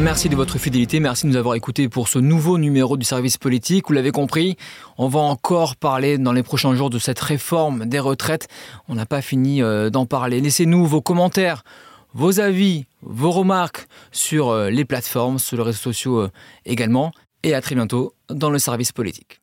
Merci 0.03 0.29
de 0.29 0.36
votre 0.36 0.58
fidélité, 0.58 1.00
merci 1.00 1.27
de 1.27 1.31
nous 1.31 1.38
avoir 1.38 1.53
écoutés 1.53 1.88
pour 1.88 2.08
ce 2.08 2.17
nouveau 2.17 2.58
numéro 2.58 2.98
du 2.98 3.05
service 3.05 3.38
politique. 3.38 3.86
Vous 3.88 3.93
l'avez 3.93 4.10
compris, 4.10 4.58
on 4.98 5.08
va 5.08 5.20
encore 5.20 5.75
parler 5.75 6.17
dans 6.17 6.34
les 6.34 6.41
prochains 6.41 6.74
jours 6.74 6.89
de 6.89 6.98
cette 6.98 7.20
réforme 7.20 7.86
des 7.86 8.00
retraites. 8.00 8.48
On 8.88 8.96
n'a 8.96 9.05
pas 9.05 9.22
fini 9.22 9.62
euh, 9.62 9.91
d'en 9.91 10.08
parler. 10.08 10.41
Laissez-nous 10.41 10.88
vos 10.88 11.01
commentaires, 11.01 11.63
vos 12.15 12.39
avis, 12.39 12.86
vos 13.03 13.29
remarques 13.29 13.88
sur 14.12 14.50
euh, 14.50 14.72
les 14.72 14.86
plateformes, 14.86 15.38
sur 15.38 15.58
les 15.58 15.63
réseaux 15.63 15.77
sociaux 15.77 16.20
euh, 16.22 16.31
également. 16.65 17.12
Et 17.43 17.53
à 17.53 17.62
très 17.62 17.75
bientôt 17.75 18.15
dans 18.27 18.50
le 18.50 18.58
service 18.58 18.91
politique. 18.91 19.41